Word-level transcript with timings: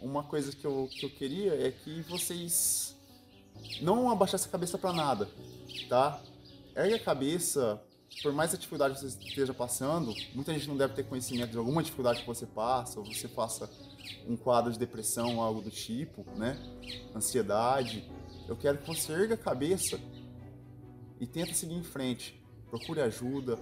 uma 0.00 0.22
coisa 0.22 0.52
que 0.52 0.64
eu, 0.64 0.88
que 0.90 1.06
eu 1.06 1.10
queria 1.10 1.66
é 1.66 1.70
que 1.70 2.02
vocês 2.02 2.96
não 3.80 4.10
abaixassem 4.10 4.48
a 4.48 4.52
cabeça 4.52 4.78
para 4.78 4.92
nada, 4.92 5.28
tá? 5.88 6.20
Ergue 6.74 6.94
a 6.94 6.98
cabeça, 6.98 7.82
por 8.22 8.32
mais 8.32 8.50
dificuldade 8.50 8.94
que 8.94 9.00
você 9.00 9.06
esteja 9.06 9.54
passando, 9.54 10.14
muita 10.34 10.52
gente 10.52 10.68
não 10.68 10.76
deve 10.76 10.94
ter 10.94 11.04
conhecimento 11.04 11.50
de 11.50 11.58
alguma 11.58 11.82
dificuldade 11.82 12.20
que 12.20 12.26
você 12.26 12.46
passa, 12.46 12.98
ou 12.98 13.06
você 13.06 13.28
passa 13.28 13.70
um 14.28 14.36
quadro 14.36 14.72
de 14.72 14.78
depressão, 14.78 15.40
algo 15.40 15.60
do 15.60 15.70
tipo, 15.70 16.24
né? 16.36 16.58
Ansiedade. 17.14 18.08
Eu 18.48 18.56
quero 18.56 18.78
que 18.78 18.86
você 18.86 19.12
erga 19.12 19.34
a 19.34 19.38
cabeça 19.38 19.98
e 21.20 21.26
tenta 21.26 21.54
seguir 21.54 21.74
em 21.74 21.82
frente. 21.82 22.40
Procure 22.68 23.00
ajuda, 23.00 23.58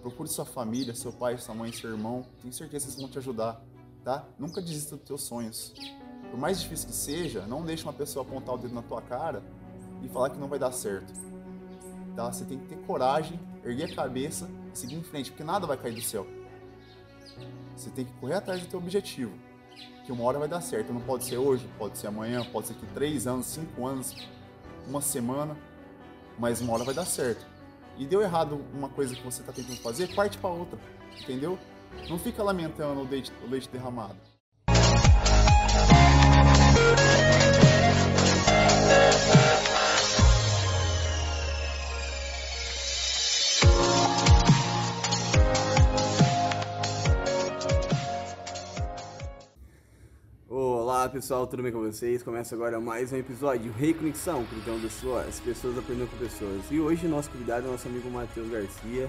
procure 0.00 0.28
sua 0.28 0.44
família, 0.44 0.94
seu 0.94 1.12
pai, 1.12 1.36
sua 1.38 1.54
mãe, 1.54 1.72
seu 1.72 1.90
irmão. 1.90 2.26
Tenho 2.40 2.52
certeza 2.52 2.86
que 2.86 2.90
eles 2.92 3.00
vão 3.00 3.10
te 3.10 3.18
ajudar, 3.18 3.62
tá? 4.04 4.24
Nunca 4.38 4.60
desista 4.60 4.96
dos 4.96 5.04
teus 5.04 5.22
sonhos. 5.22 5.72
Por 6.30 6.38
mais 6.38 6.60
difícil 6.60 6.88
que 6.88 6.94
seja, 6.94 7.46
não 7.46 7.64
deixe 7.64 7.82
uma 7.82 7.92
pessoa 7.92 8.24
apontar 8.24 8.54
o 8.54 8.58
dedo 8.58 8.74
na 8.74 8.82
tua 8.82 9.02
cara 9.02 9.42
e 10.02 10.08
falar 10.08 10.30
que 10.30 10.38
não 10.38 10.48
vai 10.48 10.58
dar 10.58 10.72
certo. 10.72 11.12
Tá? 12.14 12.32
Você 12.32 12.44
tem 12.44 12.58
que 12.58 12.66
ter 12.66 12.76
coragem, 12.86 13.38
erguer 13.64 13.90
a 13.90 13.94
cabeça 13.94 14.48
e 14.72 14.78
seguir 14.78 14.96
em 14.96 15.02
frente, 15.02 15.30
porque 15.30 15.44
nada 15.44 15.66
vai 15.66 15.76
cair 15.76 15.94
do 15.94 16.02
céu. 16.02 16.26
Você 17.76 17.90
tem 17.90 18.04
que 18.04 18.12
correr 18.14 18.34
atrás 18.34 18.60
do 18.60 18.68
teu 18.68 18.78
objetivo, 18.78 19.32
que 20.04 20.12
uma 20.12 20.24
hora 20.24 20.38
vai 20.38 20.48
dar 20.48 20.60
certo. 20.60 20.92
Não 20.92 21.00
pode 21.00 21.24
ser 21.24 21.38
hoje, 21.38 21.68
pode 21.78 21.98
ser 21.98 22.08
amanhã, 22.08 22.44
pode 22.44 22.68
ser 22.68 22.74
que 22.74 22.86
três 22.86 23.26
anos, 23.26 23.46
cinco 23.46 23.86
anos, 23.86 24.14
uma 24.86 25.00
semana, 25.00 25.56
mas 26.38 26.60
uma 26.60 26.72
hora 26.74 26.84
vai 26.84 26.94
dar 26.94 27.06
certo. 27.06 27.46
E 27.98 28.06
deu 28.06 28.22
errado 28.22 28.60
uma 28.72 28.88
coisa 28.88 29.14
que 29.14 29.22
você 29.22 29.40
está 29.40 29.52
tentando 29.52 29.78
fazer, 29.80 30.14
parte 30.14 30.38
para 30.38 30.50
outra, 30.50 30.78
entendeu? 31.20 31.58
Não 32.08 32.18
fica 32.18 32.42
lamentando 32.42 33.00
o 33.00 33.08
leite, 33.08 33.32
o 33.44 33.50
leite 33.50 33.68
derramado. 33.68 34.16
Olá 50.48 51.08
pessoal, 51.08 51.46
tudo 51.46 51.62
bem 51.62 51.72
com 51.72 51.80
vocês? 51.80 52.22
Começa 52.22 52.54
agora 52.54 52.78
mais 52.78 53.12
um 53.12 53.16
episódio 53.16 53.72
Reconexão, 53.72 54.44
cuidando 54.44 54.82
das 54.82 54.92
pessoas, 54.92 55.40
pessoas 55.40 55.78
aprendendo 55.78 56.10
com 56.10 56.18
pessoas. 56.18 56.62
E 56.70 56.78
hoje 56.78 57.08
nosso 57.08 57.30
convidado 57.30 57.66
é 57.66 57.70
nosso 57.70 57.88
amigo 57.88 58.10
Matheus 58.10 58.50
Garcia, 58.50 59.08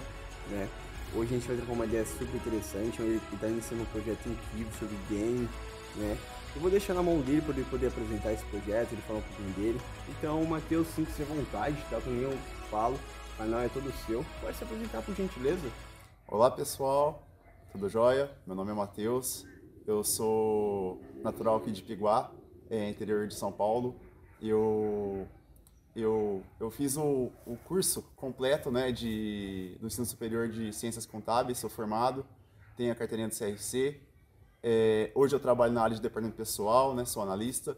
né? 0.50 0.70
Hoje 1.14 1.36
a 1.36 1.38
gente 1.38 1.48
vai 1.48 1.58
trocar 1.58 1.73
uma 1.73 1.86
ideia 1.86 2.06
super 2.06 2.36
interessante, 2.36 3.02
ele 3.02 3.22
está 3.34 3.45
iniciando 3.45 3.84
um 3.84 3.86
projeto 3.88 4.30
incrível 4.30 4.72
sobre 4.80 4.95
game, 5.09 5.50
né? 5.98 6.18
Eu 6.56 6.62
vou 6.62 6.72
deixar 6.72 6.94
na 6.94 7.03
mão 7.03 7.20
dele 7.20 7.42
para 7.42 7.53
ele 7.53 7.66
poder 7.70 7.88
apresentar 7.88 8.31
esse 8.31 8.45
projeto, 8.45 8.94
ele 8.94 9.02
falar 9.02 9.20
um 9.20 9.22
pouquinho 9.22 9.53
dele. 9.56 9.81
Então, 10.08 10.42
Matheus, 10.45 10.88
sinta-se 10.88 11.22
à 11.22 11.26
vontade, 11.26 11.76
tá? 11.90 12.00
Com 12.00 12.12
eu 12.12 12.31
falo, 12.70 12.95
o 12.95 13.38
canal 13.38 13.59
é 13.59 13.68
todo 13.68 13.92
seu. 14.06 14.26
Pode 14.40 14.56
se 14.56 14.64
apresentar 14.64 15.02
por 15.02 15.14
gentileza. 15.14 15.70
Olá 16.26 16.50
pessoal, 16.50 17.28
tudo 17.73 17.90
jóia? 17.90 18.31
Meu 18.48 18.56
nome 18.56 18.72
é 18.72 18.73
Matheus, 18.73 19.46
eu 19.86 20.06
sou 20.06 21.02
natural 21.22 21.58
aqui 21.58 21.73
de 21.73 21.81
Piguá, 21.81 22.31
é, 22.70 22.90
interior 22.90 23.28
de 23.28 23.36
São 23.36 23.52
Paulo. 23.52 23.98
Eu, 24.42 25.28
eu, 25.95 26.44
eu 26.59 26.72
fiz 26.72 26.97
o, 26.97 27.31
o 27.45 27.58
curso 27.66 28.02
completo 28.16 28.72
né, 28.72 28.92
de, 28.92 29.78
do 29.80 29.88
ensino 29.88 30.06
superior 30.06 30.47
de 30.50 30.72
ciências 30.73 31.06
contábeis, 31.06 31.58
sou 31.58 31.70
formado, 31.70 32.25
tenho 32.75 32.92
a 32.92 32.95
carteirinha 32.95 33.28
do 33.28 33.36
CRC. 33.36 34.00
É, 34.64 35.12
hoje 35.16 35.36
eu 35.36 35.39
trabalho 35.39 35.73
na 35.73 35.84
área 35.84 35.95
de 35.95 36.02
departamento 36.02 36.38
pessoal, 36.38 36.95
né, 36.95 37.06
sou 37.06 37.22
analista. 37.22 37.75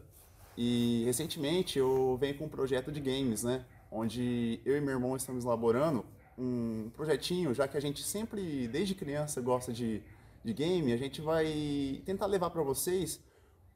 E 0.56 1.04
recentemente 1.06 1.80
eu 1.80 2.18
venho 2.20 2.38
com 2.38 2.46
um 2.46 2.50
projeto 2.50 2.92
de 2.92 3.00
games, 3.00 3.44
né, 3.44 3.66
onde 3.92 4.62
eu 4.66 4.78
e 4.78 4.82
meu 4.82 4.94
irmão 4.94 5.16
estamos 5.16 5.46
elaborando 5.46 6.06
um 6.38 6.90
projetinho, 6.96 7.54
já 7.54 7.68
que 7.68 7.78
a 7.78 7.80
gente 7.80 8.04
sempre, 8.04 8.68
desde 8.68 8.96
criança, 8.96 9.40
gosta 9.42 9.72
de 9.72 10.04
de 10.44 10.54
game, 10.54 10.92
a 10.92 10.98
gente 10.98 11.22
vai 11.22 12.02
tentar 12.06 12.26
levar 12.26 12.50
para 12.50 12.62
vocês 12.62 13.20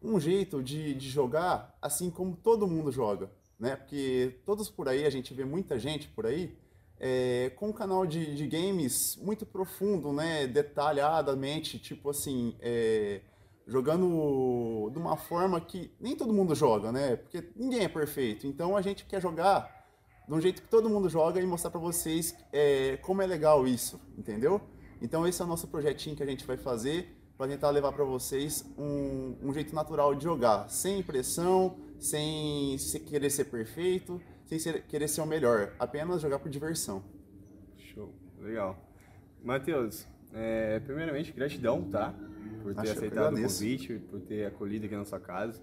um 0.01 0.19
jeito 0.19 0.61
de, 0.61 0.93
de 0.93 1.09
jogar 1.09 1.75
assim 1.81 2.09
como 2.09 2.35
todo 2.35 2.67
mundo 2.67 2.91
joga, 2.91 3.31
né? 3.59 3.75
Porque 3.75 4.39
todos 4.45 4.69
por 4.69 4.87
aí, 4.87 5.05
a 5.05 5.09
gente 5.09 5.33
vê 5.33 5.45
muita 5.45 5.77
gente 5.79 6.07
por 6.09 6.25
aí 6.25 6.55
é, 6.99 7.51
com 7.55 7.69
um 7.69 7.73
canal 7.73 8.05
de, 8.05 8.35
de, 8.35 8.47
games 8.47 9.17
muito 9.21 9.45
profundo, 9.45 10.11
né? 10.11 10.47
Detalhadamente, 10.47 11.77
tipo 11.77 12.09
assim, 12.09 12.55
é, 12.59 13.21
jogando 13.67 14.89
de 14.91 14.97
uma 14.97 15.15
forma 15.15 15.59
que 15.61 15.91
nem 15.99 16.15
todo 16.15 16.33
mundo 16.33 16.55
joga, 16.55 16.91
né? 16.91 17.15
Porque 17.15 17.43
ninguém 17.55 17.83
é 17.83 17.89
perfeito. 17.89 18.47
Então 18.47 18.75
a 18.75 18.81
gente 18.81 19.05
quer 19.05 19.21
jogar 19.21 19.85
de 20.27 20.33
um 20.33 20.41
jeito 20.41 20.61
que 20.61 20.67
todo 20.67 20.89
mundo 20.89 21.07
joga 21.07 21.39
e 21.39 21.45
mostrar 21.45 21.69
para 21.69 21.79
vocês 21.79 22.35
é, 22.51 22.97
como 22.97 23.21
é 23.21 23.27
legal 23.27 23.67
isso, 23.67 23.99
entendeu? 24.17 24.59
Então 25.01 25.27
esse 25.27 25.41
é 25.41 25.45
o 25.45 25.47
nosso 25.47 25.67
projetinho 25.67 26.15
que 26.15 26.23
a 26.23 26.25
gente 26.25 26.45
vai 26.45 26.57
fazer 26.57 27.16
para 27.37 27.47
tentar 27.47 27.69
levar 27.69 27.91
para 27.91 28.03
vocês 28.03 28.65
um, 28.77 29.35
um, 29.43 29.53
jeito 29.53 29.73
natural 29.75 30.15
de 30.15 30.23
jogar, 30.23 30.67
sem 30.69 31.03
pressão, 31.03 31.77
sem 31.99 32.77
querer 33.05 33.29
ser 33.29 33.45
perfeito, 33.45 34.19
sem 34.45 34.57
ser, 34.57 34.83
querer 34.83 35.07
ser 35.07 35.21
o 35.21 35.25
melhor, 35.25 35.73
apenas 35.77 36.21
jogar 36.21 36.39
por 36.39 36.49
diversão. 36.49 37.03
Show, 37.77 38.11
legal. 38.39 38.75
Matheus, 39.43 40.07
é, 40.33 40.79
primeiramente 40.79 41.31
gratidão, 41.31 41.83
tá? 41.83 42.13
Por 42.63 42.73
ter 42.73 42.81
Acho 42.81 42.91
aceitado 42.93 43.35
o 43.35 43.41
convite, 43.41 43.93
por 44.09 44.19
ter 44.21 44.45
acolhido 44.47 44.87
aqui 44.87 44.95
na 44.95 45.05
sua 45.05 45.19
casa. 45.19 45.61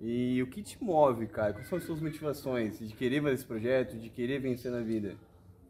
E 0.00 0.42
o 0.42 0.46
que 0.46 0.62
te 0.62 0.82
move, 0.82 1.26
cara? 1.26 1.54
Quais 1.54 1.68
são 1.68 1.78
as 1.78 1.84
suas 1.84 2.00
motivações 2.00 2.78
de 2.78 2.94
querer 2.94 3.22
fazer 3.22 3.34
esse 3.34 3.46
projeto, 3.46 3.96
de 3.96 4.10
querer 4.10 4.40
vencer 4.40 4.70
na 4.70 4.80
vida? 4.80 5.16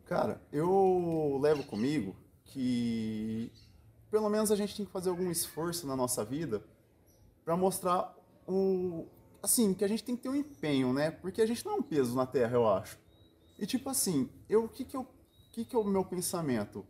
Cara, 0.06 0.40
eu 0.52 1.38
levo 1.40 1.62
comigo 1.64 2.16
que 2.44 3.52
pelo 4.14 4.28
menos 4.28 4.52
a 4.52 4.54
gente 4.54 4.76
tem 4.76 4.86
que 4.86 4.92
fazer 4.92 5.10
algum 5.10 5.28
esforço 5.28 5.88
na 5.88 5.96
nossa 5.96 6.24
vida 6.24 6.62
para 7.44 7.56
mostrar 7.56 8.16
o 8.46 9.08
assim, 9.42 9.74
que 9.74 9.84
a 9.84 9.88
gente 9.88 10.04
tem 10.04 10.14
que 10.14 10.22
ter 10.22 10.28
um 10.28 10.36
empenho, 10.36 10.92
né? 10.92 11.10
Porque 11.10 11.42
a 11.42 11.46
gente 11.46 11.66
não 11.66 11.72
é 11.72 11.76
um 11.78 11.82
peso 11.82 12.14
na 12.14 12.24
terra, 12.24 12.54
eu 12.54 12.68
acho. 12.68 12.96
E 13.58 13.66
tipo 13.66 13.90
assim, 13.90 14.30
eu 14.48 14.68
que 14.68 14.84
que 14.84 14.96
eu 14.96 15.04
que 15.50 15.64
que 15.64 15.74
é 15.74 15.78
o 15.80 15.82
meu 15.82 16.04
pensamento? 16.04 16.86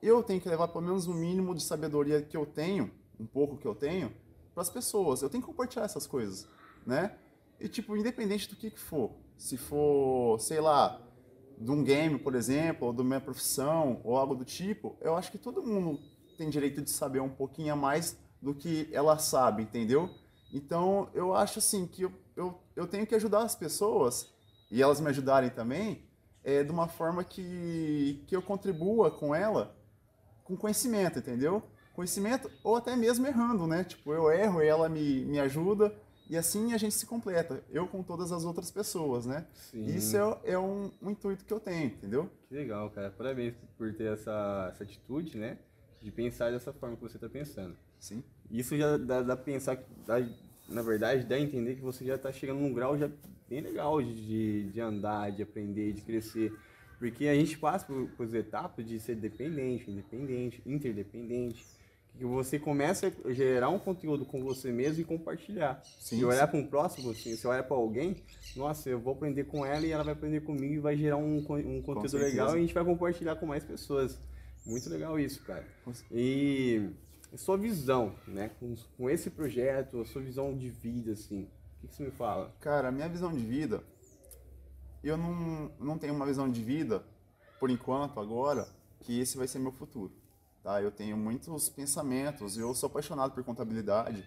Eu 0.00 0.22
tenho 0.22 0.40
que 0.40 0.48
levar 0.48 0.68
pelo 0.68 0.84
menos 0.84 1.08
o 1.08 1.12
mínimo 1.12 1.52
de 1.52 1.64
sabedoria 1.64 2.22
que 2.22 2.36
eu 2.36 2.46
tenho, 2.46 2.92
um 3.18 3.26
pouco 3.26 3.56
que 3.56 3.66
eu 3.66 3.74
tenho, 3.74 4.14
para 4.54 4.62
as 4.62 4.70
pessoas. 4.70 5.20
Eu 5.20 5.28
tenho 5.28 5.42
que 5.42 5.48
compartilhar 5.48 5.86
essas 5.86 6.06
coisas, 6.06 6.46
né? 6.86 7.18
E 7.58 7.68
tipo, 7.68 7.96
independente 7.96 8.48
do 8.48 8.54
que 8.54 8.70
que 8.70 8.78
for, 8.78 9.10
se 9.36 9.56
for, 9.56 10.38
sei 10.38 10.60
lá, 10.60 11.00
de 11.58 11.72
um 11.72 11.82
game, 11.82 12.20
por 12.20 12.36
exemplo, 12.36 12.86
ou 12.86 12.92
da 12.92 13.02
minha 13.02 13.20
profissão, 13.20 14.00
ou 14.04 14.16
algo 14.16 14.36
do 14.36 14.44
tipo, 14.44 14.96
eu 15.00 15.16
acho 15.16 15.32
que 15.32 15.38
todo 15.38 15.60
mundo 15.60 16.11
tem 16.42 16.50
direito 16.50 16.82
de 16.82 16.90
saber 16.90 17.20
um 17.20 17.28
pouquinho 17.28 17.72
a 17.72 17.76
mais 17.76 18.16
do 18.40 18.52
que 18.52 18.88
ela 18.92 19.16
sabe, 19.16 19.62
entendeu? 19.62 20.10
Então, 20.52 21.08
eu 21.14 21.34
acho 21.34 21.60
assim 21.60 21.86
que 21.86 22.02
eu, 22.02 22.12
eu, 22.36 22.58
eu 22.74 22.86
tenho 22.88 23.06
que 23.06 23.14
ajudar 23.14 23.42
as 23.42 23.54
pessoas, 23.54 24.28
e 24.68 24.82
elas 24.82 25.00
me 25.00 25.08
ajudarem 25.08 25.50
também, 25.50 26.02
é, 26.42 26.64
de 26.64 26.72
uma 26.72 26.88
forma 26.88 27.22
que, 27.22 28.24
que 28.26 28.34
eu 28.34 28.42
contribua 28.42 29.10
com 29.10 29.32
ela 29.32 29.76
com 30.42 30.56
conhecimento, 30.56 31.20
entendeu? 31.20 31.62
Conhecimento, 31.94 32.50
ou 32.64 32.74
até 32.74 32.96
mesmo 32.96 33.24
errando, 33.24 33.64
né? 33.64 33.84
Tipo, 33.84 34.12
eu 34.12 34.28
erro 34.32 34.60
e 34.60 34.66
ela 34.66 34.88
me, 34.88 35.24
me 35.24 35.38
ajuda, 35.38 35.94
e 36.28 36.36
assim 36.36 36.72
a 36.72 36.78
gente 36.78 36.96
se 36.96 37.06
completa, 37.06 37.62
eu 37.70 37.86
com 37.86 38.02
todas 38.02 38.32
as 38.32 38.44
outras 38.44 38.70
pessoas, 38.70 39.26
né? 39.26 39.46
Sim. 39.70 39.84
Isso 39.84 40.16
é, 40.16 40.52
é 40.52 40.58
um, 40.58 40.90
um, 41.00 41.10
intuito 41.10 41.44
que 41.44 41.52
eu 41.52 41.60
tenho, 41.60 41.86
entendeu? 41.86 42.28
Que 42.48 42.54
legal, 42.56 42.90
cara. 42.90 43.10
Parabéns 43.10 43.54
por 43.78 43.94
ter 43.94 44.12
essa, 44.12 44.70
essa 44.72 44.82
atitude, 44.82 45.38
né? 45.38 45.58
De 46.02 46.10
pensar 46.10 46.50
dessa 46.50 46.72
forma 46.72 46.96
que 46.96 47.02
você 47.02 47.16
está 47.16 47.28
pensando. 47.28 47.76
Sim. 47.98 48.22
Isso 48.50 48.76
já 48.76 48.96
dá, 48.96 49.22
dá 49.22 49.36
pensar, 49.36 49.78
dá, 50.06 50.16
na 50.68 50.82
verdade, 50.82 51.24
dá 51.24 51.36
a 51.36 51.40
entender 51.40 51.76
que 51.76 51.82
você 51.82 52.04
já 52.04 52.16
está 52.16 52.32
chegando 52.32 52.60
num 52.60 52.72
grau 52.72 52.98
já 52.98 53.08
bem 53.48 53.60
legal 53.60 54.02
de, 54.02 54.70
de 54.70 54.80
andar, 54.80 55.30
de 55.30 55.42
aprender, 55.42 55.92
de 55.92 56.02
crescer. 56.02 56.52
Porque 56.98 57.26
a 57.26 57.34
gente 57.34 57.58
passa 57.58 57.86
por, 57.86 58.08
por 58.10 58.34
etapas 58.34 58.86
de 58.86 58.98
ser 58.98 59.16
dependente, 59.16 59.90
independente, 59.90 60.62
interdependente 60.64 61.64
que 62.16 62.24
você 62.24 62.58
começa 62.58 63.12
a 63.24 63.32
gerar 63.32 63.70
um 63.70 63.78
conteúdo 63.78 64.24
com 64.24 64.42
você 64.42 64.70
mesmo 64.70 65.00
e 65.00 65.04
compartilhar. 65.04 65.82
Sim, 65.98 66.20
e 66.20 66.24
olhar 66.24 66.46
para 66.46 66.58
um 66.58 66.66
próximo, 66.66 67.10
assim, 67.10 67.36
você 67.36 67.46
olha 67.46 67.62
para 67.62 67.76
alguém, 67.76 68.16
nossa, 68.54 68.88
eu 68.90 69.00
vou 69.00 69.14
aprender 69.14 69.44
com 69.44 69.64
ela 69.64 69.86
e 69.86 69.90
ela 69.90 70.04
vai 70.04 70.12
aprender 70.12 70.40
comigo 70.40 70.74
e 70.74 70.78
vai 70.78 70.96
gerar 70.96 71.16
um, 71.16 71.38
um 71.38 71.82
conteúdo 71.82 72.18
legal 72.18 72.50
e 72.50 72.58
a 72.58 72.60
gente 72.60 72.74
vai 72.74 72.84
compartilhar 72.84 73.36
com 73.36 73.46
mais 73.46 73.64
pessoas. 73.64 74.18
Muito 74.64 74.88
legal 74.88 75.18
isso, 75.18 75.42
cara. 75.42 75.66
E 76.10 76.90
sua 77.36 77.56
visão, 77.56 78.14
né, 78.26 78.50
com, 78.60 78.74
com 78.96 79.10
esse 79.10 79.30
projeto, 79.30 80.00
a 80.00 80.04
sua 80.04 80.22
visão 80.22 80.56
de 80.56 80.68
vida, 80.70 81.12
assim, 81.12 81.44
o 81.44 81.80
que, 81.80 81.88
que 81.88 81.94
você 81.94 82.04
me 82.04 82.10
fala? 82.10 82.54
Cara, 82.60 82.88
a 82.88 82.92
minha 82.92 83.08
visão 83.08 83.32
de 83.32 83.44
vida, 83.44 83.82
eu 85.02 85.16
não, 85.16 85.70
não 85.80 85.98
tenho 85.98 86.14
uma 86.14 86.26
visão 86.26 86.50
de 86.50 86.62
vida, 86.62 87.04
por 87.58 87.70
enquanto, 87.70 88.20
agora, 88.20 88.68
que 89.00 89.18
esse 89.18 89.36
vai 89.36 89.48
ser 89.48 89.58
meu 89.58 89.72
futuro. 89.72 90.12
Tá? 90.62 90.80
Eu 90.80 90.92
tenho 90.92 91.16
muitos 91.16 91.68
pensamentos, 91.68 92.56
eu 92.56 92.72
sou 92.74 92.86
apaixonado 92.86 93.32
por 93.32 93.42
contabilidade 93.42 94.24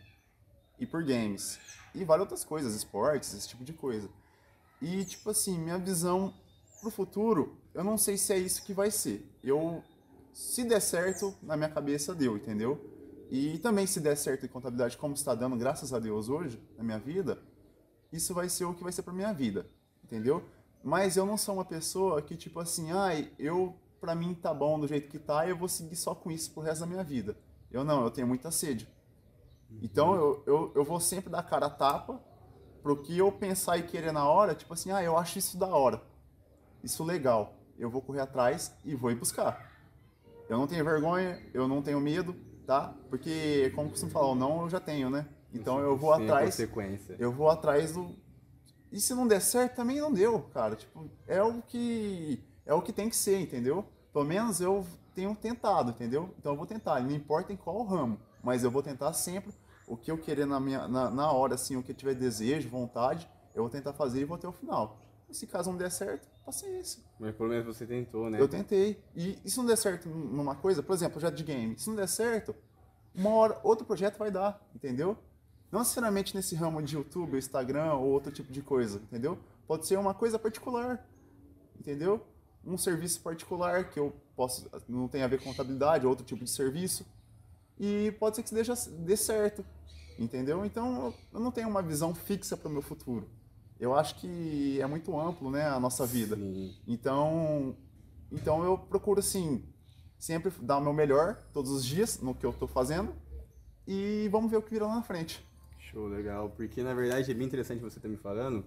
ir 0.80 0.88
por 0.88 1.04
games. 1.04 1.60
E 1.94 2.04
várias 2.04 2.26
outras 2.26 2.44
coisas, 2.44 2.76
esportes, 2.76 3.34
esse 3.34 3.48
tipo 3.48 3.64
de 3.64 3.74
coisa. 3.74 4.10
E, 4.82 5.06
tipo 5.06 5.30
assim, 5.30 5.58
minha 5.58 5.78
visão 5.78 6.34
pro 6.82 6.92
futuro, 6.92 7.58
eu 7.74 7.84
não 7.84 7.98
sei 7.98 8.18
se 8.18 8.34
é 8.34 8.38
isso 8.38 8.64
que 8.64 8.74
vai 8.74 8.92
ser. 8.92 9.26
Eu, 9.44 9.84
se 10.36 10.66
der 10.66 10.82
certo, 10.82 11.34
na 11.42 11.56
minha 11.56 11.70
cabeça 11.70 12.14
deu, 12.14 12.36
entendeu? 12.36 12.78
E 13.32 13.58
também 13.60 13.88
se 13.88 14.02
der 14.02 14.18
certo 14.18 14.46
em 14.46 14.50
contabilidade, 14.50 14.98
como 14.98 15.14
está 15.14 15.34
dando, 15.34 15.56
graças 15.56 15.94
a 15.94 15.98
Deus, 15.98 16.28
hoje, 16.28 16.62
na 16.78 16.84
minha 16.84 17.00
vida, 17.00 17.42
isso 18.12 18.34
vai 18.34 18.50
ser 18.50 18.66
o 18.66 18.74
que 18.74 18.84
vai 18.84 18.92
ser 18.92 19.04
pra 19.04 19.14
minha 19.14 19.32
vida, 19.32 19.66
entendeu? 20.04 20.44
Mas 20.84 21.16
eu 21.16 21.26
não 21.26 21.38
sou 21.38 21.56
uma 21.56 21.64
pessoa 21.64 22.22
que, 22.22 22.36
tipo 22.36 22.60
assim, 22.60 22.92
ai, 22.92 23.32
ah, 23.32 23.36
eu, 23.40 23.80
pra 24.02 24.14
mim 24.14 24.34
tá 24.34 24.54
bom 24.54 24.78
do 24.78 24.86
jeito 24.86 25.10
que 25.10 25.18
tá, 25.18 25.48
eu 25.48 25.56
vou 25.56 25.70
seguir 25.70 25.96
só 25.96 26.14
com 26.14 26.30
isso 26.30 26.52
pro 26.52 26.62
resto 26.62 26.82
da 26.82 26.86
minha 26.86 27.04
vida. 27.04 27.38
Eu 27.72 27.86
não, 27.86 28.04
eu 28.04 28.12
tenho 28.12 28.28
muita 28.28 28.52
sede. 28.52 28.90
Então 29.82 30.16
eu, 30.16 30.44
eu, 30.46 30.72
eu 30.76 30.84
vou 30.84 31.00
sempre 31.00 31.30
dar 31.30 31.44
cara 31.44 31.68
a 31.68 31.70
tapa 31.70 32.22
pro 32.84 33.02
que 33.02 33.18
eu 33.18 33.32
pensar 33.32 33.78
e 33.78 33.84
querer 33.84 34.12
na 34.12 34.28
hora, 34.28 34.54
tipo 34.54 34.74
assim, 34.74 34.92
ah, 34.92 35.02
eu 35.02 35.18
acho 35.18 35.40
isso 35.40 35.58
da 35.58 35.68
hora. 35.68 36.02
Isso 36.84 37.06
legal. 37.06 37.54
Eu 37.80 37.90
vou 37.90 38.02
correr 38.02 38.20
atrás 38.20 38.76
e 38.84 38.96
vou 38.96 39.10
ir 39.12 39.16
buscar. 39.16 39.75
Eu 40.48 40.58
não 40.58 40.68
tenho 40.68 40.84
vergonha, 40.84 41.42
eu 41.54 41.68
não 41.68 41.82
tenho 41.82 42.00
medo, 42.00 42.36
tá? 42.66 42.94
Porque, 43.10 43.72
como 43.76 43.90
você 43.90 44.08
falou, 44.08 44.36
não 44.36 44.64
eu 44.64 44.70
já 44.70 44.80
tenho, 44.80 45.10
né? 45.10 45.28
Então 45.54 45.80
eu 45.80 45.96
vou 45.98 46.14
atrás. 46.14 46.56
Consequência. 46.56 47.16
Eu 47.18 47.32
vou 47.32 47.50
atrás 47.50 47.94
do. 47.94 48.16
E 48.92 49.00
se 49.00 49.14
não 49.14 49.28
der 49.28 49.42
certo, 49.42 49.76
também 49.76 50.00
não 50.00 50.12
deu, 50.12 50.42
cara. 50.54 50.76
Tipo, 50.76 51.10
é 51.28 51.42
o 51.42 51.62
que. 51.62 52.44
É 52.66 52.74
o 52.74 52.82
que 52.82 52.92
tem 52.92 53.10
que 53.10 53.16
ser, 53.16 53.40
entendeu? 53.40 53.86
Pelo 54.12 54.26
menos 54.26 54.60
eu 54.60 54.86
tenho 55.14 55.36
tentado, 55.36 55.92
entendeu? 55.92 56.34
Então 56.38 56.54
eu 56.54 56.58
vou 56.58 56.66
tentar. 56.66 57.00
Não 57.02 57.12
importa 57.12 57.54
em 57.54 57.56
qual 57.56 57.84
ramo, 57.84 58.20
mas 58.44 58.64
eu 58.64 58.72
vou 58.72 58.84
tentar 58.84 59.14
sempre 59.14 59.54
o 59.88 59.96
que 59.96 60.12
eu 60.12 60.18
querer 60.18 60.46
na, 60.46 60.60
minha, 60.60 60.88
na, 60.88 61.10
na 61.10 61.32
hora, 61.32 61.56
assim, 61.56 61.76
o 61.76 61.84
que 61.84 61.92
eu 61.92 61.96
tiver 61.96 62.16
desejo, 62.16 62.70
vontade, 62.70 63.30
eu 63.54 63.64
vou 63.64 63.70
tentar 63.70 63.94
fazer 63.94 64.22
e 64.22 64.26
vou 64.26 64.36
até 64.36 64.48
o 64.48 64.52
final. 64.52 64.98
Se 65.36 65.46
caso 65.46 65.70
não 65.70 65.78
der 65.78 65.92
certo, 65.92 66.28
paciência. 66.46 67.04
Mas 67.20 67.36
pelo 67.36 67.50
menos 67.50 67.66
você 67.66 67.86
tentou, 67.86 68.30
né? 68.30 68.40
Eu 68.40 68.48
tentei. 68.48 69.04
E, 69.14 69.38
e 69.44 69.50
se 69.50 69.58
não 69.58 69.66
der 69.66 69.78
certo 69.78 70.08
numa 70.08 70.56
coisa, 70.56 70.82
por 70.82 70.94
exemplo, 70.94 71.20
projeto 71.20 71.36
de 71.36 71.44
game, 71.44 71.78
se 71.78 71.90
não 71.90 71.96
der 71.96 72.08
certo, 72.08 72.56
uma 73.14 73.32
hora 73.32 73.60
outro 73.62 73.86
projeto 73.86 74.18
vai 74.18 74.32
dar, 74.32 74.66
entendeu? 74.74 75.18
Não 75.72 75.80
necessariamente 75.80 76.34
nesse 76.34 76.56
ramo 76.56 76.82
de 76.82 76.96
YouTube, 76.96 77.38
Instagram 77.38 77.96
ou 77.96 78.12
outro 78.12 78.32
tipo 78.32 78.52
de 78.52 78.62
coisa, 78.62 79.00
entendeu? 79.00 79.38
Pode 79.68 79.86
ser 79.86 79.98
uma 80.00 80.14
coisa 80.14 80.40
particular, 80.40 81.06
entendeu? 81.78 82.26
Um 82.66 82.78
serviço 82.78 83.20
particular 83.20 83.90
que 83.90 84.00
eu 84.00 84.16
posso, 84.38 84.70
não 84.88 85.08
tem 85.10 85.22
a 85.22 85.28
ver 85.28 85.40
com 85.40 85.50
contabilidade, 85.50 86.08
outro 86.08 86.26
tipo 86.26 86.46
de 86.46 86.50
serviço. 86.50 87.06
E 87.78 88.16
pode 88.20 88.38
ser 88.38 88.44
que 88.44 88.54
deixe, 88.54 88.72
dê 88.90 89.18
certo, 89.18 89.66
entendeu? 90.18 90.64
Então 90.66 91.14
eu 91.34 91.40
não 91.42 91.52
tenho 91.52 91.68
uma 91.68 91.82
visão 91.82 92.16
fixa 92.16 92.56
para 92.56 92.70
o 92.70 92.72
meu 92.72 92.82
futuro. 92.82 93.28
Eu 93.80 93.94
acho 93.96 94.16
que 94.16 94.80
é 94.80 94.88
muito 94.88 95.18
amplo, 95.20 95.52
né, 95.52 95.68
a 95.68 95.80
nossa 95.80 96.06
vida. 96.06 96.36
Sim. 96.36 96.74
Então, 96.88 97.76
então 98.32 98.64
eu 98.64 98.78
procuro 98.78 99.20
assim 99.20 99.64
sempre 100.18 100.52
dar 100.62 100.78
o 100.78 100.82
meu 100.82 100.94
melhor 100.94 101.44
todos 101.54 101.72
os 101.72 101.86
dias 101.86 102.22
no 102.22 102.34
que 102.34 102.46
eu 102.46 102.52
estou 102.52 102.68
fazendo 102.68 103.14
e 103.88 104.28
vamos 104.32 104.50
ver 104.50 104.58
o 104.58 104.62
que 104.62 104.72
vira 104.72 104.88
lá 104.88 104.96
na 104.96 105.04
frente. 105.04 105.46
Show, 105.78 106.08
legal. 106.08 106.50
Porque 106.50 106.82
na 106.82 106.94
verdade 106.94 107.30
é 107.30 107.34
bem 107.34 107.46
interessante 107.46 107.80
você 107.80 107.98
estar 107.98 108.02
tá 108.02 108.10
me 108.10 108.18
falando. 108.18 108.66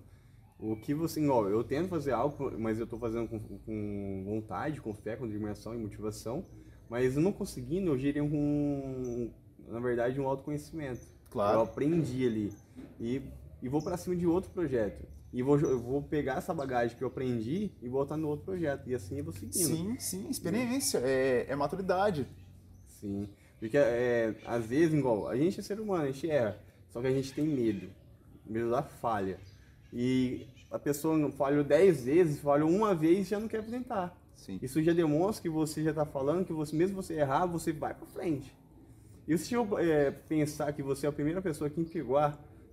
O 0.59 0.77
que 0.77 0.93
você. 0.93 1.27
Ó, 1.29 1.49
eu 1.49 1.63
tento 1.63 1.89
fazer 1.89 2.13
algo, 2.13 2.53
mas 2.59 2.79
eu 2.79 2.85
estou 2.85 2.99
fazendo 2.99 3.29
com, 3.29 3.39
com, 3.39 4.25
vontade, 4.25 4.81
com 4.81 4.93
fé, 4.93 5.17
com 5.17 5.27
determinação 5.27 5.75
e 5.75 5.79
motivação. 5.79 6.45
Mas 6.89 7.17
não 7.17 7.33
conseguindo, 7.33 7.91
eu 7.91 7.99
gerei 7.99 8.23
um. 8.23 9.31
Na 9.69 9.79
verdade, 9.79 10.21
um 10.21 10.27
autoconhecimento. 10.27 11.01
Claro. 11.31 11.59
Eu 11.59 11.63
aprendi 11.63 12.27
ali. 12.27 12.53
E, 12.99 13.23
e 13.63 13.69
vou 13.69 13.83
para 13.83 13.97
cima 13.97 14.17
de 14.17 14.27
outro 14.27 14.51
projeto. 14.51 15.07
E 15.33 15.43
vou, 15.43 15.59
eu 15.59 15.81
vou 15.81 16.03
pegar 16.03 16.39
essa 16.39 16.55
bagagem 16.55 16.97
que 16.97 17.05
eu 17.05 17.09
aprendi 17.09 17.71
e 17.83 17.89
botar 17.89 18.17
no 18.17 18.29
outro 18.29 18.47
projeto. 18.47 18.89
E 18.89 18.95
assim 18.95 19.19
eu 19.19 19.25
vou 19.25 19.33
seguindo. 19.33 19.67
Sim, 19.67 19.97
sim. 19.99 20.29
Experiência. 20.31 20.99
É, 20.99 21.47
é 21.49 21.57
maturidade. 21.57 22.27
Sim. 22.87 23.29
Porque 23.59 23.77
é, 23.77 24.35
às 24.47 24.65
vezes, 24.65 24.95
igual, 24.95 25.29
a 25.29 25.37
gente 25.37 25.61
é 25.61 25.63
ser 25.63 25.81
humano, 25.81 26.05
a 26.05 26.07
gente 26.11 26.31
erra. 26.31 26.59
Só 26.91 27.01
que 27.01 27.09
a 27.09 27.13
gente 27.13 27.33
tem 27.35 27.47
medo. 27.47 27.91
Medo 28.47 28.71
da 28.71 28.83
falha. 28.83 29.39
E 29.93 30.47
a 30.71 30.79
pessoa 30.79 31.31
falhou 31.33 31.65
10 31.65 32.05
vezes, 32.05 32.41
falhou 32.41 32.71
uma 32.71 32.95
vez 32.95 33.27
e 33.27 33.31
já 33.31 33.41
não 33.41 33.49
quer 33.49 33.59
apresentar. 33.59 34.17
Sim. 34.35 34.59
Isso 34.63 34.83
já 34.83 34.93
demonstra 34.93 35.43
que 35.43 35.49
você 35.49 35.83
já 35.83 35.91
está 35.91 36.07
falando 36.07 36.47
que 36.47 36.53
você, 36.53 36.75
mesmo 36.75 36.97
você 36.97 37.15
errar, 37.15 37.45
você 37.47 37.73
vai 37.73 37.93
para 37.93 38.07
frente. 38.07 38.57
E 39.27 39.37
se 39.37 39.53
eu 39.53 39.79
é, 39.79 40.11
pensar 40.11 40.73
que 40.73 40.83
você 40.83 41.05
é 41.05 41.09
a 41.09 41.13
primeira 41.13 41.43
pessoa 41.43 41.69
aqui 41.69 41.81
em 41.81 41.85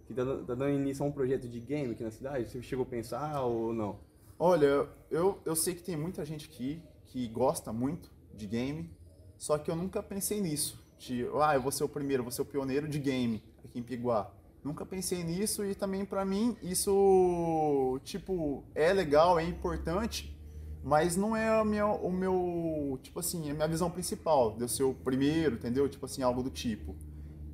que 0.05 0.13
está 0.13 0.23
tá 0.23 0.55
dando 0.55 0.69
início 0.69 1.03
a 1.03 1.07
um 1.07 1.11
projeto 1.11 1.47
de 1.47 1.59
game 1.59 1.93
aqui 1.93 2.03
na 2.03 2.11
cidade, 2.11 2.49
você 2.49 2.61
chegou 2.61 2.83
a 2.83 2.87
pensar 2.87 3.41
ou 3.41 3.73
não? 3.73 3.99
Olha, 4.37 4.87
eu, 5.09 5.39
eu 5.45 5.55
sei 5.55 5.73
que 5.73 5.83
tem 5.83 5.95
muita 5.95 6.25
gente 6.25 6.49
aqui 6.49 6.81
que 7.05 7.27
gosta 7.27 7.71
muito 7.71 8.11
de 8.33 8.45
game, 8.45 8.89
só 9.37 9.57
que 9.57 9.71
eu 9.71 9.75
nunca 9.75 10.03
pensei 10.03 10.41
nisso. 10.41 10.83
De, 10.99 11.25
ah, 11.41 11.55
eu 11.55 11.61
vou 11.61 11.71
ser 11.71 11.83
o 11.83 11.89
primeiro, 11.89 12.23
vou 12.23 12.31
ser 12.31 12.41
o 12.41 12.45
pioneiro 12.45 12.87
de 12.87 12.99
game 12.99 13.41
aqui 13.63 13.79
em 13.79 13.83
Piguá. 13.83 14.31
Nunca 14.63 14.85
pensei 14.85 15.23
nisso 15.23 15.63
e 15.63 15.75
também 15.75 16.03
para 16.03 16.25
mim 16.25 16.57
isso, 16.63 17.99
tipo, 18.03 18.63
é 18.73 18.91
legal, 18.91 19.39
é 19.39 19.43
importante, 19.43 20.35
mas 20.83 21.15
não 21.15 21.35
é 21.35 21.63
minha, 21.63 21.85
o 21.85 22.11
meu, 22.11 22.99
tipo 23.01 23.19
assim, 23.19 23.49
a 23.51 23.53
minha 23.53 23.67
visão 23.67 23.89
principal 23.89 24.55
de 24.55 24.63
eu 24.63 24.67
ser 24.67 24.83
o 24.83 24.93
primeiro, 24.93 25.55
entendeu? 25.55 25.87
Tipo 25.87 26.05
assim, 26.05 26.23
algo 26.23 26.41
do 26.43 26.49
tipo. 26.49 26.95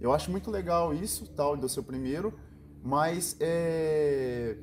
Eu 0.01 0.11
acho 0.11 0.31
muito 0.31 0.49
legal 0.49 0.93
isso, 0.93 1.27
tal, 1.35 1.55
de 1.55 1.61
eu 1.63 1.69
ser 1.69 1.79
o 1.79 1.83
primeiro, 1.83 2.33
mas 2.83 3.37
é, 3.39 4.57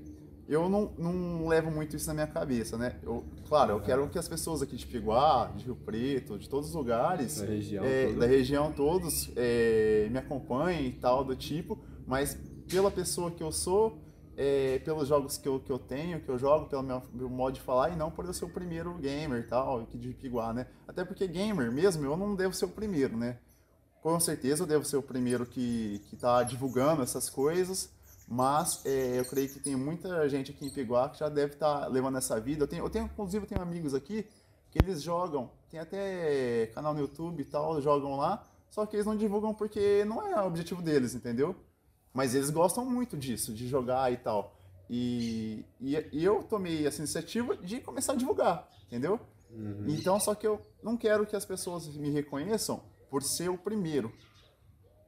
eu 0.49 0.69
não, 0.69 0.90
não 0.99 1.46
levo 1.46 1.70
muito 1.70 1.94
isso 1.94 2.08
na 2.08 2.14
minha 2.14 2.26
cabeça, 2.26 2.76
né? 2.76 2.96
Eu, 3.02 3.25
claro, 3.46 3.73
eu 3.73 3.81
quero 3.81 4.08
que 4.08 4.19
as 4.19 4.26
pessoas 4.26 4.62
aqui 4.62 4.76
de 4.76 4.87
Piguá, 4.87 5.52
de 5.55 5.64
Rio 5.64 5.76
Preto, 5.76 6.38
de 6.38 6.49
todos 6.49 6.70
os 6.70 6.75
lugares, 6.75 7.40
da 7.40 7.46
região, 7.46 7.85
é, 7.85 8.12
da 8.14 8.26
região 8.26 8.73
todos, 8.73 9.31
é, 9.37 10.08
me 10.11 10.19
acompanhem 10.19 10.87
e 10.88 10.93
tal, 10.93 11.23
do 11.23 11.37
tipo, 11.37 11.79
mas 12.05 12.37
pela 12.67 12.91
pessoa 12.91 13.31
que 13.31 13.43
eu 13.43 13.52
sou, 13.52 13.99
é, 14.37 14.81
pelos 14.81 15.06
jogos 15.06 15.37
que 15.37 15.46
eu, 15.46 15.61
que 15.61 15.70
eu 15.70 15.79
tenho, 15.79 16.20
que 16.20 16.29
eu 16.29 16.38
jogo, 16.38 16.67
pelo 16.67 16.82
meu, 16.82 17.02
meu, 17.12 17.29
modo 17.29 17.55
de 17.55 17.61
falar, 17.61 17.91
e 17.91 17.96
não 17.96 18.11
por 18.11 18.25
eu 18.25 18.32
ser 18.32 18.44
o 18.44 18.50
primeiro 18.50 18.94
gamer 18.94 19.41
e 19.41 19.46
tal, 19.46 19.82
aqui 19.82 19.96
de 19.96 20.14
Piguá, 20.14 20.52
né? 20.52 20.67
Até 20.87 21.05
porque 21.05 21.29
gamer 21.29 21.70
mesmo, 21.70 22.05
eu 22.05 22.17
não 22.17 22.34
devo 22.34 22.55
ser 22.55 22.64
o 22.64 22.69
primeiro, 22.70 23.17
né? 23.17 23.38
Com 24.02 24.18
certeza 24.20 24.62
eu 24.62 24.66
devo 24.66 24.84
ser 24.84 24.96
o 24.96 25.02
primeiro 25.02 25.44
que, 25.44 26.00
que 26.08 26.16
tá 26.16 26.42
divulgando 26.42 27.02
essas 27.02 27.28
coisas, 27.28 27.90
mas 28.26 28.84
é, 28.84 29.18
eu 29.18 29.24
creio 29.24 29.48
que 29.48 29.58
tem 29.58 29.74
muita 29.74 30.28
gente 30.28 30.50
aqui 30.50 30.67
em 30.67 30.70
Piguá 30.70 31.08
que 31.08 31.19
já 31.19 31.28
deve 31.28 31.55
estar 31.55 31.81
tá 31.81 31.86
levando 31.88 32.19
essa 32.19 32.38
vida. 32.38 32.64
Eu 32.64 32.69
tenho, 32.69 32.84
eu 32.84 32.90
tenho, 32.90 33.06
inclusive, 33.06 33.44
eu 33.44 33.48
tenho 33.48 33.62
amigos 33.62 33.94
aqui 33.94 34.26
que 34.70 34.78
eles 34.78 35.02
jogam, 35.02 35.50
tem 35.70 35.81
até 35.81 36.67
canal 36.74 36.93
no 36.93 37.00
YouTube 37.00 37.40
e 37.40 37.44
tal, 37.44 37.81
jogam 37.81 38.17
lá, 38.17 38.46
só 38.70 38.84
que 38.84 38.96
eles 38.96 39.06
não 39.06 39.17
divulgam 39.17 39.55
porque 39.55 40.05
não 40.05 40.22
é 40.26 40.40
o 40.43 40.46
objetivo 40.46 40.82
deles, 40.82 41.14
entendeu? 41.14 41.56
Mas 42.12 42.34
eles 42.34 42.50
gostam 42.50 42.84
muito 42.84 43.17
disso, 43.17 43.52
de 43.52 43.67
jogar 43.67 44.12
e 44.12 44.17
tal. 44.19 44.55
E, 44.90 45.64
e, 45.81 45.96
e 46.12 46.24
eu 46.24 46.43
tomei 46.43 46.86
essa 46.86 46.98
iniciativa 46.98 47.56
de 47.56 47.81
começar 47.81 48.12
a 48.12 48.17
divulgar, 48.17 48.69
entendeu? 48.86 49.19
Uhum. 49.50 49.86
Então, 49.88 50.20
só 50.20 50.34
que 50.34 50.46
eu 50.46 50.60
não 50.82 50.96
quero 50.96 51.26
que 51.26 51.36
as 51.36 51.44
pessoas 51.44 51.86
me 51.88 52.10
reconheçam 52.10 52.82
por 53.10 53.22
ser 53.22 53.48
o 53.48 53.58
primeiro, 53.58 54.12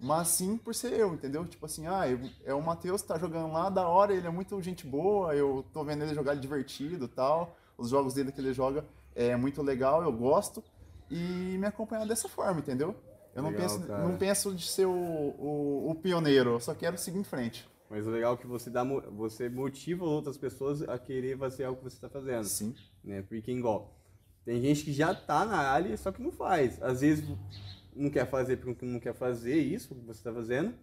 mas 0.01 0.29
sim 0.29 0.57
por 0.57 0.75
ser 0.75 0.93
eu, 0.93 1.15
entendeu? 1.15 1.45
Tipo 1.47 1.67
assim, 1.67 1.87
ah, 1.87 2.09
eu, 2.09 2.19
é 2.45 2.55
o 2.55 2.63
Matheus 2.63 3.03
tá 3.03 3.19
jogando 3.19 3.53
lá, 3.53 3.69
da 3.69 3.87
hora, 3.87 4.15
ele 4.15 4.27
é 4.27 4.31
muito 4.31 4.61
gente 4.63 4.87
boa, 4.87 5.35
eu 5.35 5.65
tô 5.73 5.85
vendo 5.85 6.05
ele 6.05 6.15
jogar 6.15 6.35
divertido 6.35 7.07
tal, 7.07 7.57
os 7.77 7.91
jogos 7.91 8.15
dele 8.15 8.33
que 8.33 8.41
ele 8.41 8.53
joga 8.53 8.85
é 9.15 9.37
muito 9.37 9.63
legal, 9.63 10.03
eu 10.03 10.13
gosto, 10.13 10.63
e 11.11 11.57
me 11.59 11.67
acompanhar 11.67 12.07
dessa 12.07 12.29
forma, 12.29 12.61
entendeu? 12.61 12.95
Eu 13.35 13.43
não, 13.43 13.51
legal, 13.51 13.69
penso, 13.69 13.89
não 13.89 14.17
penso 14.17 14.55
de 14.55 14.67
ser 14.67 14.87
o, 14.87 14.93
o, 14.93 15.91
o, 15.91 15.95
pioneiro, 15.95 16.51
eu 16.51 16.61
só 16.61 16.75
quero 16.75 16.97
seguir 16.97 17.19
em 17.19 17.25
frente. 17.25 17.69
Mas 17.89 18.07
o 18.07 18.11
legal 18.11 18.35
é 18.35 18.37
que 18.37 18.47
você, 18.47 18.71
dá, 18.71 18.85
você 18.85 19.49
motiva 19.49 20.05
outras 20.05 20.39
pessoas 20.39 20.83
a 20.83 20.97
querer 20.99 21.37
fazer 21.37 21.65
algo 21.65 21.79
que 21.79 21.91
você 21.91 21.97
está 21.97 22.09
fazendo. 22.09 22.45
Sim. 22.45 22.75
Né? 23.03 23.23
Porque, 23.23 23.51
igual, 23.51 23.97
tem 24.45 24.61
gente 24.63 24.85
que 24.85 24.93
já 24.93 25.13
tá 25.13 25.45
na 25.45 25.59
área, 25.59 25.97
só 25.97 26.13
que 26.13 26.23
não 26.23 26.31
faz. 26.31 26.81
Às 26.81 27.01
vezes 27.01 27.25
não 27.95 28.11
quer 28.11 28.27
fazer 28.29 28.57
porque 28.59 28.85
não 28.85 29.01
quer 29.01 29.15
fazer 29.15 29.57
isso 29.57 29.95
que 29.95 30.07
você 30.07 30.21
está 30.21 30.33
fazendo. 30.33 30.75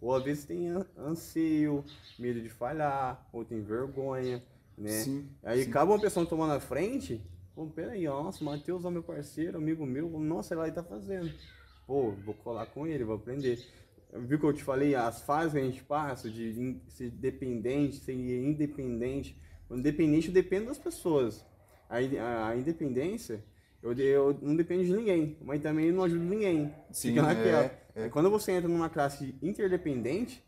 Ou 0.00 0.14
às 0.14 0.22
vezes 0.22 0.44
tem 0.44 0.68
anseio, 0.98 1.84
medo 2.18 2.40
de 2.40 2.48
falhar, 2.50 3.26
ou 3.32 3.44
tem 3.44 3.62
vergonha, 3.62 4.42
né? 4.76 4.90
Sim, 4.90 5.28
Aí 5.42 5.64
sim. 5.64 5.70
acaba 5.70 5.92
uma 5.92 6.00
pessoa 6.00 6.26
tomando 6.26 6.52
a 6.52 6.60
frente, 6.60 7.22
pô, 7.54 7.66
peraí, 7.66 8.04
nossa, 8.04 8.44
Matheus 8.44 8.84
é 8.84 8.90
meu 8.90 9.02
parceiro, 9.02 9.56
amigo 9.56 9.86
meu, 9.86 10.08
nossa, 10.18 10.54
ele 10.54 10.72
tá 10.72 10.82
fazendo 10.82 11.32
pô, 11.86 12.12
vou 12.24 12.34
colar 12.34 12.66
com 12.66 12.86
ele, 12.86 13.04
vou 13.04 13.16
aprender. 13.16 13.64
Viu 14.12 14.38
que 14.38 14.44
eu 14.44 14.52
te 14.52 14.62
falei, 14.62 14.94
as 14.94 15.22
fases 15.22 15.52
que 15.52 15.58
a 15.58 15.64
gente 15.64 15.82
passa 15.82 16.30
de 16.30 16.78
ser 16.88 17.10
dependente, 17.10 17.96
ser 17.96 18.14
independente. 18.14 19.36
Independente, 19.70 20.28
eu 20.28 20.34
dependo 20.34 20.66
das 20.66 20.78
pessoas. 20.78 21.44
A, 21.88 21.96
a, 21.98 22.48
a 22.48 22.56
independência, 22.56 23.44
eu, 23.84 23.92
eu, 23.98 24.38
não 24.40 24.56
dependo 24.56 24.82
de 24.82 24.96
ninguém, 24.96 25.36
mas 25.42 25.60
também 25.60 25.92
não 25.92 26.04
ajudo 26.04 26.24
ninguém. 26.24 26.74
Sim, 26.90 27.08
Fica 27.10 27.22
naquela. 27.22 27.64
É, 27.64 28.06
é. 28.06 28.08
Quando 28.08 28.30
você 28.30 28.52
entra 28.52 28.66
numa 28.66 28.88
classe 28.88 29.34
interdependente, 29.42 30.42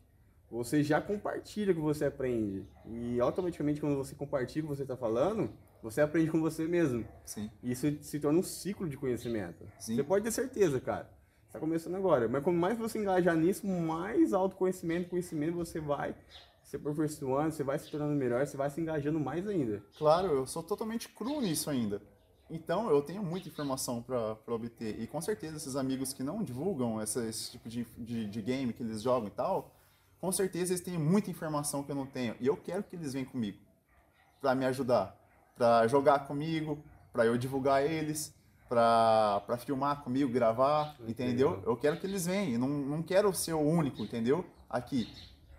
você 0.50 0.82
já 0.82 1.02
compartilha 1.02 1.72
o 1.72 1.74
que 1.74 1.80
você 1.80 2.06
aprende. 2.06 2.64
E 2.86 3.20
automaticamente, 3.20 3.78
quando 3.78 3.94
você 3.94 4.14
compartilha 4.14 4.64
o 4.64 4.68
que 4.68 4.76
você 4.76 4.82
está 4.82 4.96
falando, 4.96 5.50
você 5.82 6.00
aprende 6.00 6.30
com 6.30 6.40
você 6.40 6.66
mesmo. 6.66 7.06
Sim. 7.26 7.50
E 7.62 7.72
isso 7.72 7.86
se 8.00 8.18
torna 8.18 8.38
um 8.38 8.42
ciclo 8.42 8.88
de 8.88 8.96
conhecimento. 8.96 9.66
Sim. 9.78 9.96
Você 9.96 10.02
pode 10.02 10.24
ter 10.24 10.30
certeza, 10.30 10.80
cara. 10.80 11.10
Está 11.46 11.60
começando 11.60 11.94
agora. 11.94 12.28
Mas 12.28 12.42
quanto 12.42 12.58
mais 12.58 12.78
você 12.78 12.98
engajar 12.98 13.36
nisso, 13.36 13.66
mais 13.66 14.32
autoconhecimento, 14.32 15.10
conhecimento 15.10 15.56
você 15.56 15.78
vai 15.78 16.14
se 16.62 16.76
aperfeiçoando, 16.76 17.52
você 17.52 17.62
vai 17.62 17.78
se 17.78 17.90
tornando 17.90 18.14
melhor, 18.14 18.44
você 18.46 18.56
vai 18.56 18.70
se 18.70 18.80
engajando 18.80 19.20
mais 19.20 19.46
ainda. 19.46 19.82
Claro, 19.98 20.28
eu 20.28 20.46
sou 20.46 20.62
totalmente 20.62 21.08
cru 21.10 21.40
nisso 21.40 21.68
ainda. 21.68 22.00
Então 22.48 22.88
eu 22.90 23.02
tenho 23.02 23.22
muita 23.22 23.48
informação 23.48 24.02
para 24.02 24.54
obter. 24.54 25.00
E 25.00 25.06
com 25.06 25.20
certeza 25.20 25.56
esses 25.56 25.76
amigos 25.76 26.12
que 26.12 26.22
não 26.22 26.42
divulgam 26.42 27.00
essa, 27.00 27.24
esse 27.26 27.50
tipo 27.52 27.68
de, 27.68 27.84
de, 27.98 28.26
de, 28.26 28.42
game 28.42 28.72
que 28.72 28.82
eles 28.82 29.02
jogam 29.02 29.28
e 29.28 29.32
tal, 29.32 29.74
com 30.20 30.30
certeza 30.30 30.72
eles 30.72 30.80
têm 30.80 30.96
muita 30.96 31.30
informação 31.30 31.82
que 31.82 31.90
eu 31.90 31.96
não 31.96 32.06
tenho. 32.06 32.36
E 32.40 32.46
eu 32.46 32.56
quero 32.56 32.84
que 32.84 32.94
eles 32.94 33.12
venham 33.12 33.28
comigo 33.28 33.58
para 34.40 34.54
me 34.54 34.64
ajudar, 34.64 35.16
para 35.56 35.86
jogar 35.88 36.20
comigo, 36.20 36.78
para 37.12 37.26
eu 37.26 37.36
divulgar 37.36 37.84
eles, 37.84 38.32
para 38.68 39.58
filmar 39.58 40.02
comigo, 40.02 40.30
gravar, 40.30 40.96
entendeu? 41.06 41.62
Eu 41.64 41.76
quero 41.76 41.98
que 41.98 42.06
eles 42.06 42.26
venham. 42.26 42.60
Não, 42.60 42.68
não 42.68 43.02
quero 43.02 43.32
ser 43.34 43.54
o 43.54 43.60
único, 43.60 44.02
entendeu? 44.02 44.44
Aqui. 44.70 45.12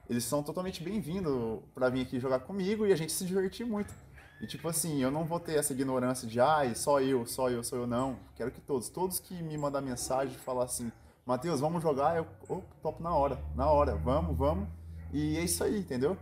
Eles 0.09 0.23
são 0.23 0.41
totalmente 0.41 0.81
bem-vindos 0.81 1.59
para 1.75 1.89
vir 1.89 2.01
aqui 2.01 2.17
jogar 2.17 2.39
comigo 2.39 2.85
e 2.85 2.93
a 2.93 2.95
gente 2.95 3.11
se 3.11 3.25
divertir 3.25 3.65
muito. 3.65 3.93
E 4.39 4.45
tipo 4.45 4.67
assim, 4.67 5.01
eu 5.01 5.09
não 5.09 5.25
vou 5.25 5.39
ter 5.39 5.55
essa 5.55 5.73
ignorância 5.73 6.27
de, 6.27 6.39
ai, 6.39 6.71
ah, 6.71 6.75
só 6.75 7.01
eu, 7.01 7.25
só 7.25 7.49
eu, 7.49 7.63
sou 7.63 7.79
eu, 7.79 7.87
não. 7.87 8.19
Quero 8.35 8.51
que 8.51 8.61
todos, 8.61 8.87
todos 8.87 9.19
que 9.19 9.33
me 9.41 9.57
mandar 9.57 9.81
mensagem 9.81 10.37
falar 10.37 10.65
assim, 10.65 10.91
Matheus, 11.25 11.59
vamos 11.59 11.81
jogar, 11.81 12.15
eu 12.17 12.27
oh, 12.47 12.61
topo 12.81 13.01
na 13.01 13.13
hora, 13.15 13.39
na 13.55 13.69
hora, 13.69 13.95
vamos, 13.95 14.37
vamos. 14.37 14.69
E 15.11 15.37
é 15.37 15.43
isso 15.43 15.63
aí, 15.63 15.79
entendeu? 15.79 16.15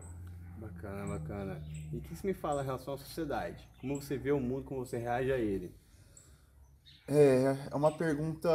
Bacana, 0.57 1.05
bacana. 1.19 1.61
E 1.91 1.97
o 1.97 2.01
que 2.01 2.15
você 2.15 2.27
me 2.27 2.33
fala 2.33 2.61
em 2.63 2.65
relação 2.65 2.93
à 2.93 2.97
sociedade? 2.97 3.67
Como 3.81 4.01
você 4.01 4.17
vê 4.17 4.31
o 4.31 4.39
mundo, 4.39 4.63
como 4.63 4.85
você 4.85 4.97
reage 4.97 5.31
a 5.31 5.37
ele? 5.37 5.75
É, 7.07 7.67
é 7.69 7.75
uma 7.75 7.91
pergunta 7.91 8.49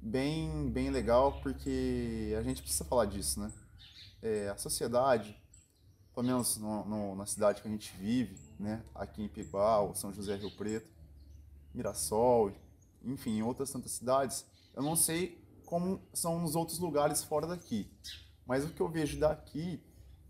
bem, 0.00 0.70
bem 0.70 0.90
legal, 0.90 1.40
porque 1.40 2.34
a 2.38 2.42
gente 2.42 2.62
precisa 2.62 2.84
falar 2.84 3.06
disso, 3.06 3.40
né? 3.40 3.50
É, 4.22 4.48
a 4.50 4.56
sociedade, 4.56 5.36
pelo 6.14 6.26
menos 6.26 6.56
no, 6.58 6.84
no, 6.84 7.16
na 7.16 7.26
cidade 7.26 7.60
que 7.60 7.66
a 7.66 7.70
gente 7.70 7.92
vive, 7.96 8.36
né, 8.58 8.82
aqui 8.94 9.22
em 9.22 9.28
Pigual, 9.28 9.94
São 9.94 10.12
José 10.12 10.36
Rio 10.36 10.50
Preto, 10.52 10.88
Mirassol, 11.74 12.52
enfim, 13.02 13.42
outras 13.42 13.70
tantas 13.70 13.92
cidades, 13.92 14.46
eu 14.74 14.82
não 14.82 14.94
sei 14.94 15.42
como 15.66 16.00
são 16.12 16.40
nos 16.40 16.54
outros 16.54 16.78
lugares 16.78 17.24
fora 17.24 17.46
daqui, 17.46 17.90
mas 18.46 18.64
o 18.64 18.68
que 18.68 18.80
eu 18.80 18.88
vejo 18.88 19.18
daqui 19.18 19.82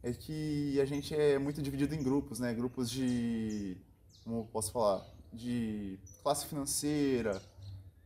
é 0.02 0.12
que 0.12 0.80
a 0.80 0.84
gente 0.86 1.14
é 1.14 1.38
muito 1.38 1.60
dividido 1.60 1.94
em 1.94 2.02
grupos, 2.02 2.38
né, 2.38 2.54
grupos 2.54 2.90
de, 2.90 3.76
como 4.24 4.46
posso 4.46 4.72
falar, 4.72 5.04
de 5.32 5.98
classe 6.22 6.46
financeira, 6.46 7.42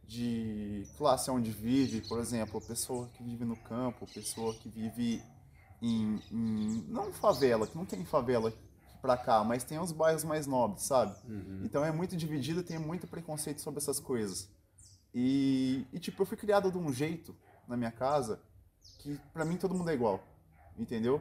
de 0.05 0.87
classe 0.97 1.31
onde 1.31 1.51
vive, 1.51 2.01
por 2.09 2.19
exemplo, 2.19 2.61
pessoa 2.61 3.09
que 3.09 3.23
vive 3.23 3.45
no 3.45 3.57
campo, 3.57 4.07
pessoa 4.07 4.55
que 4.55 4.69
vive 4.69 5.23
em, 5.81 6.21
em 6.31 6.85
não 6.89 7.13
favela, 7.13 7.67
que 7.67 7.77
não 7.77 7.85
tem 7.85 8.05
favela 8.05 8.53
pra 9.01 9.17
cá, 9.17 9.45
mas 9.45 9.65
tem 9.65 9.79
os 9.79 9.93
bairros 9.93 10.25
mais 10.25 10.47
nobres, 10.47 10.83
sabe? 10.85 11.17
Uhum. 11.29 11.63
Então 11.65 11.85
é 11.85 11.93
muito 11.93 12.17
dividido, 12.17 12.63
tem 12.63 12.79
muito 12.79 13.07
preconceito 13.07 13.61
sobre 13.61 13.79
essas 13.79 14.01
coisas. 14.01 14.49
E, 15.15 15.87
e, 15.93 15.99
tipo, 15.99 16.23
eu 16.23 16.27
fui 16.27 16.37
criado 16.37 16.71
de 16.71 16.79
um 16.79 16.93
jeito 16.93 17.35
na 17.67 17.77
minha 17.77 17.91
casa 17.91 18.41
que 18.99 19.19
pra 19.33 19.45
mim 19.45 19.57
todo 19.57 19.75
mundo 19.75 19.91
é 19.91 19.95
igual, 19.95 20.21
entendeu? 20.77 21.21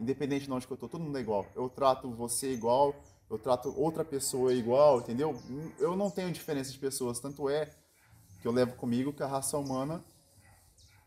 Independente 0.00 0.46
de 0.46 0.52
onde 0.52 0.66
que 0.66 0.72
eu 0.72 0.76
tô, 0.76 0.88
todo 0.88 1.02
mundo 1.02 1.18
é 1.18 1.20
igual. 1.20 1.46
Eu 1.54 1.68
trato 1.68 2.10
você 2.10 2.52
igual, 2.52 2.94
eu 3.28 3.38
trato 3.38 3.72
outra 3.76 4.04
pessoa 4.04 4.52
igual, 4.52 5.00
entendeu? 5.00 5.40
Eu 5.78 5.96
não 5.96 6.10
tenho 6.10 6.32
diferença 6.32 6.70
de 6.72 6.78
pessoas, 6.78 7.20
tanto 7.20 7.48
é 7.48 7.66
que 8.40 8.46
eu 8.46 8.52
levo 8.52 8.74
comigo 8.76 9.12
que 9.12 9.22
a 9.22 9.26
raça 9.26 9.58
humana 9.58 10.02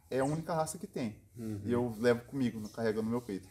é 0.10 0.20
a 0.20 0.25
única 0.25 0.53
raça 0.53 0.77
que 0.77 0.88
tem. 0.88 1.15
Uhum. 1.38 1.62
E 1.66 1.72
eu 1.72 1.96
levo 2.00 2.26
comigo, 2.26 2.68
carregando 2.70 3.04
no 3.04 3.12
meu 3.12 3.22
peito. 3.22 3.48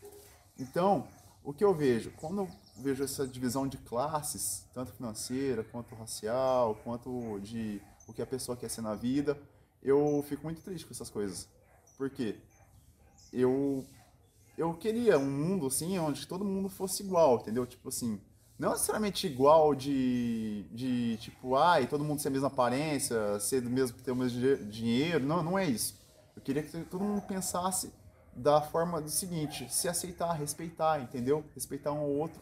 Então, 0.59 1.07
o 1.43 1.53
que 1.53 1.65
eu 1.65 1.75
vejo? 1.75 2.11
Quando 2.13 2.43
eu 2.43 2.49
vejo 2.77 3.03
essa 3.03 3.27
divisão 3.27 3.67
de 3.67 3.79
classes, 3.79 4.67
tanto 4.75 4.93
financeira, 4.93 5.65
quanto 5.65 5.95
racial, 5.95 6.75
quanto 6.85 7.39
de 7.41 7.81
o 8.07 8.13
que 8.13 8.23
a 8.23 8.27
pessoa 8.27 8.57
quer 8.57 8.69
ser 8.69 8.83
na 8.83 8.95
vida, 8.95 9.39
eu 9.83 10.25
fico 10.29 10.45
muito 10.45 10.61
triste 10.63 10.87
com 10.87 10.93
essas 10.93 11.09
coisas. 11.09 11.49
Por 11.97 12.11
quê? 12.11 12.37
Eu, 13.33 13.85
eu 14.59 14.75
queria 14.75 15.19
um 15.19 15.31
mundo, 15.31 15.67
assim, 15.67 15.99
onde 15.99 16.27
todo 16.27 16.45
mundo 16.45 16.69
fosse 16.69 17.03
igual, 17.03 17.37
entendeu? 17.37 17.67
Tipo 17.67 17.89
assim, 17.89 18.21
não 18.59 18.73
necessariamente 18.73 19.27
igual 19.27 19.75
de, 19.75 20.65
de 20.73 21.17
tipo, 21.19 21.57
ai, 21.57 21.87
todo 21.87 22.05
mundo 22.05 22.21
ser 22.21 22.29
a 22.29 22.33
mesma 22.33 22.49
aparência, 22.49 23.41
ser 23.41 23.63
do 23.63 23.71
mesmo, 23.71 23.99
ter 23.99 24.11
o 24.11 24.17
mesmo 24.17 24.41
dinheiro, 24.67 25.25
não, 25.25 25.43
não 25.43 25.59
é 25.59 25.65
isso. 25.65 26.00
Eu 26.41 26.45
queria 26.45 26.63
que 26.63 26.85
todo 26.85 27.05
mundo 27.05 27.21
pensasse 27.21 27.93
da 28.35 28.63
forma 28.63 28.99
do 28.99 29.11
seguinte, 29.11 29.71
se 29.71 29.87
aceitar, 29.89 30.33
respeitar, 30.33 30.99
entendeu? 30.99 31.45
Respeitar 31.55 31.93
um 31.93 31.99
ao 31.99 32.09
outro. 32.09 32.41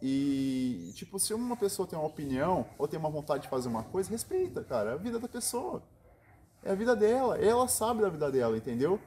E, 0.00 0.90
tipo, 0.94 1.18
se 1.18 1.34
uma 1.34 1.54
pessoa 1.54 1.86
tem 1.86 1.98
uma 1.98 2.08
opinião 2.08 2.66
ou 2.78 2.88
tem 2.88 2.98
uma 2.98 3.10
vontade 3.10 3.42
de 3.42 3.48
fazer 3.50 3.68
uma 3.68 3.82
coisa, 3.82 4.10
respeita, 4.10 4.64
cara. 4.64 4.92
É 4.92 4.94
a 4.94 4.96
vida 4.96 5.18
da 5.18 5.28
pessoa. 5.28 5.82
É 6.64 6.70
a 6.70 6.74
vida 6.74 6.96
dela. 6.96 7.36
Ela 7.36 7.68
sabe 7.68 8.00
da 8.00 8.08
vida 8.08 8.32
dela, 8.32 8.56
entendeu? 8.56 8.98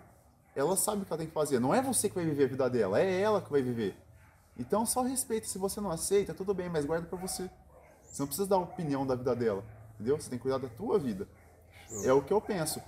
Ela 0.55 0.77
sabe 0.77 1.01
o 1.01 1.05
que 1.05 1.11
ela 1.11 1.17
tem 1.17 1.27
que 1.27 1.33
fazer. 1.33 1.59
Não 1.59 1.73
é 1.73 1.81
você 1.81 2.07
que 2.07 2.13
vai 2.13 2.25
viver 2.25 2.43
a 2.43 2.47
vida 2.47 2.69
dela, 2.69 3.01
é 3.01 3.19
ela 3.19 3.41
que 3.41 3.49
vai 3.49 3.63
viver. 3.63 3.97
Então 4.55 4.85
só 4.85 5.01
respeita. 5.01 5.47
Se 5.47 5.57
você 5.57 5.81
não 5.81 5.89
aceita, 5.89 6.35
tudo 6.35 6.53
bem, 6.53 6.69
mas 6.69 6.85
guarda 6.85 7.07
pra 7.07 7.17
você. 7.17 7.49
Você 8.03 8.21
não 8.21 8.27
precisa 8.27 8.47
dar 8.47 8.57
opinião 8.57 9.07
da 9.07 9.15
vida 9.15 9.35
dela, 9.35 9.63
entendeu? 9.95 10.21
Você 10.21 10.29
tem 10.29 10.37
que 10.37 10.43
cuidar 10.43 10.59
da 10.59 10.69
tua 10.69 10.99
vida. 10.99 11.27
É 12.05 12.13
o 12.13 12.21
que 12.21 12.31
eu 12.31 12.39
penso. 12.39 12.79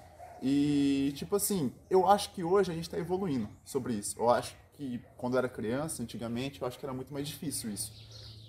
E, 0.41 1.13
tipo 1.15 1.35
assim, 1.35 1.71
eu 1.89 2.07
acho 2.07 2.31
que 2.31 2.43
hoje 2.43 2.71
a 2.71 2.75
gente 2.75 2.85
está 2.85 2.97
evoluindo 2.97 3.49
sobre 3.63 3.93
isso. 3.93 4.15
Eu 4.19 4.29
acho 4.29 4.55
que 4.77 5.01
quando 5.17 5.33
eu 5.33 5.39
era 5.39 5.49
criança, 5.49 6.03
antigamente, 6.03 6.61
eu 6.61 6.67
acho 6.67 6.77
que 6.77 6.85
era 6.85 6.93
muito 6.93 7.13
mais 7.13 7.27
difícil 7.27 7.71
isso. 7.71 7.91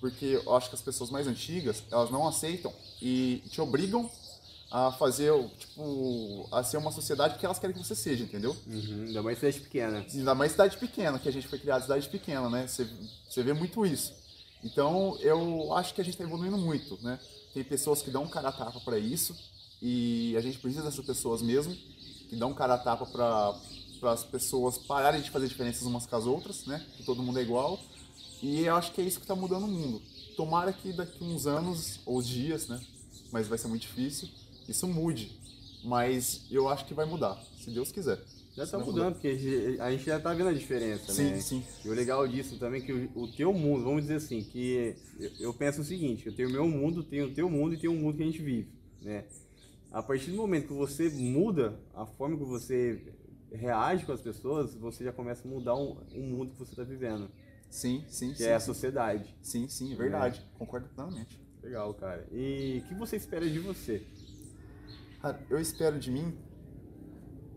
Porque 0.00 0.40
eu 0.45 0.55
acho 0.55 0.69
que 0.69 0.75
as 0.75 0.83
pessoas 0.83 1.11
mais 1.11 1.26
antigas, 1.26 1.83
elas 1.90 2.11
não 2.11 2.26
aceitam 2.26 2.73
e 3.00 3.43
te 3.50 3.61
obrigam 3.61 4.11
a 4.71 4.90
fazer, 4.93 5.33
tipo, 5.59 6.49
a 6.52 6.62
ser 6.62 6.76
uma 6.76 6.90
sociedade 6.90 7.38
que 7.38 7.47
elas 7.47 7.59
querem 7.59 7.75
que 7.75 7.83
você 7.83 7.95
seja, 7.95 8.25
entendeu? 8.25 8.57
Uhum, 8.66 9.05
ainda 9.07 9.23
mais 9.23 9.38
cidade 9.38 9.61
pequena. 9.61 10.05
Ainda 10.12 10.35
mais 10.35 10.52
cidade 10.52 10.76
pequena, 10.76 11.19
que 11.19 11.28
a 11.28 11.33
gente 11.33 11.47
foi 11.47 11.59
criado 11.59 11.83
cidade 11.83 12.09
pequena, 12.09 12.50
né? 12.50 12.66
Você, 12.66 12.87
você 13.28 13.43
vê 13.43 13.52
muito 13.52 13.87
isso. 13.87 14.12
Então, 14.64 15.16
eu 15.21 15.73
acho 15.75 15.95
que 15.95 16.00
a 16.00 16.05
gente 16.05 16.14
está 16.14 16.25
evoluindo 16.25 16.59
muito, 16.59 16.99
né? 17.02 17.19
Tem 17.55 17.62
pessoas 17.62 18.02
que 18.02 18.11
dão 18.11 18.26
cara 18.26 18.49
a 18.49 18.52
tapa 18.52 18.81
para 18.81 18.99
isso, 18.99 19.37
e 19.88 20.37
a 20.37 20.40
gente 20.40 20.59
precisa 20.59 20.83
dessas 20.83 21.07
pessoas 21.07 21.40
mesmo, 21.40 21.73
que 22.28 22.35
dão 22.35 22.52
cara 22.52 22.75
a 22.75 22.78
tapa 22.78 23.07
para 23.07 24.11
as 24.11 24.25
pessoas 24.25 24.76
pararem 24.76 25.23
de 25.23 25.31
fazer 25.31 25.47
diferenças 25.47 25.83
umas 25.83 26.05
com 26.07 26.16
as 26.16 26.26
outras, 26.26 26.66
né? 26.66 26.85
Que 26.97 27.05
todo 27.05 27.23
mundo 27.23 27.38
é 27.38 27.43
igual. 27.43 27.78
E 28.43 28.62
eu 28.62 28.75
acho 28.75 28.93
que 28.93 29.00
é 29.00 29.05
isso 29.05 29.19
que 29.21 29.25
está 29.25 29.37
mudando 29.37 29.62
o 29.62 29.69
mundo. 29.69 30.02
Tomara 30.37 30.73
que 30.73 30.93
daqui 30.93 31.23
uns 31.23 31.47
anos, 31.47 32.00
ou 32.05 32.21
dias, 32.21 32.66
né? 32.66 32.81
Mas 33.31 33.47
vai 33.47 33.59
ser 33.59 33.69
muito 33.69 33.83
difícil, 33.83 34.28
isso 34.69 34.88
mude. 34.88 35.38
Mas 35.85 36.40
eu 36.50 36.69
acho 36.69 36.85
que 36.85 36.93
vai 36.93 37.07
mudar, 37.07 37.40
se 37.57 37.71
Deus 37.71 37.93
quiser. 37.93 38.21
Já 38.57 38.64
está 38.64 38.81
mudando, 38.81 39.12
porque 39.12 39.78
a 39.78 39.90
gente 39.93 40.05
já 40.05 40.16
está 40.16 40.35
vendo 40.35 40.49
a 40.49 40.52
diferença, 40.52 41.12
sim, 41.12 41.31
né? 41.31 41.37
Sim, 41.37 41.62
sim. 41.62 41.64
E 41.85 41.88
o 41.88 41.95
legal 41.95 42.26
disso 42.26 42.59
também 42.59 42.83
é 42.83 42.85
que 42.85 42.93
o, 42.93 43.11
o, 43.14 43.28
teu 43.28 43.52
mundo, 43.52 43.85
vamos 43.85 44.02
dizer 44.02 44.16
assim, 44.16 44.43
que 44.43 44.97
eu, 45.21 45.31
eu 45.38 45.55
penso 45.55 45.81
o 45.81 45.85
seguinte, 45.85 46.26
eu 46.26 46.35
tenho 46.35 46.49
o 46.49 46.52
meu 46.52 46.66
mundo, 46.66 47.05
tenho 47.05 47.26
o 47.26 47.31
teu 47.31 47.49
mundo 47.49 47.75
e 47.75 47.76
tenho 47.76 47.93
o 47.93 47.97
mundo 47.97 48.16
que 48.16 48.23
a 48.25 48.26
gente 48.26 48.43
vive, 48.43 48.69
né? 49.00 49.26
A 49.97 50.03
partir 50.03 50.31
do 50.31 50.37
momento 50.37 50.69
que 50.69 50.75
você 50.75 51.09
muda 51.09 51.81
a 51.95 52.05
forma 52.05 52.37
que 52.37 52.45
você 52.45 53.15
reage 53.50 54.05
com 54.05 54.12
as 54.12 54.21
pessoas, 54.21 54.75
você 54.75 55.03
já 55.03 55.11
começa 55.11 55.49
a 55.49 55.50
mudar 55.50 55.75
um, 55.75 55.97
um 56.15 56.23
mundo 56.23 56.53
que 56.53 56.59
você 56.59 56.73
está 56.73 56.85
vivendo. 56.85 57.31
Sim, 57.71 58.05
sim, 58.07 58.33
que 58.33 58.43
sim. 58.43 58.45
é 58.45 58.57
a 58.57 58.61
sociedade. 58.61 59.35
Sim, 59.41 59.67
sim, 59.69 59.95
é 59.95 59.97
verdade. 59.97 60.47
É. 60.55 60.59
Concordo 60.59 60.87
plenamente. 60.91 61.41
Legal, 61.62 61.95
cara. 61.95 62.29
E 62.31 62.83
o 62.85 62.88
que 62.88 62.95
você 62.95 63.17
espera 63.17 63.49
de 63.49 63.59
você? 63.59 64.07
Cara, 65.23 65.43
eu 65.49 65.59
espero 65.59 65.99
de 65.99 66.11
mim. 66.11 66.37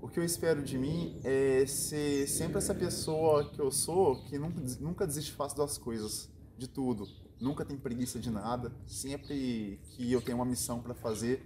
O 0.01 0.07
que 0.07 0.17
eu 0.17 0.23
espero 0.23 0.63
de 0.63 0.77
mim 0.77 1.19
é 1.25 1.65
ser 1.65 2.25
sempre 2.25 2.59
essa 2.59 2.73
pessoa 2.73 3.49
que 3.49 3.59
eu 3.59 3.69
sou, 3.69 4.23
que 4.23 4.39
nunca, 4.39 4.61
nunca 4.79 5.05
desiste 5.05 5.33
fácil 5.33 5.57
das 5.57 5.77
coisas, 5.77 6.31
de 6.57 6.69
tudo. 6.69 7.05
Nunca 7.37 7.65
tem 7.65 7.75
preguiça 7.75 8.17
de 8.17 8.31
nada. 8.31 8.71
Sempre 8.87 9.81
que 9.89 10.09
eu 10.09 10.21
tenho 10.21 10.37
uma 10.37 10.45
missão 10.45 10.81
para 10.81 10.93
fazer, 10.93 11.45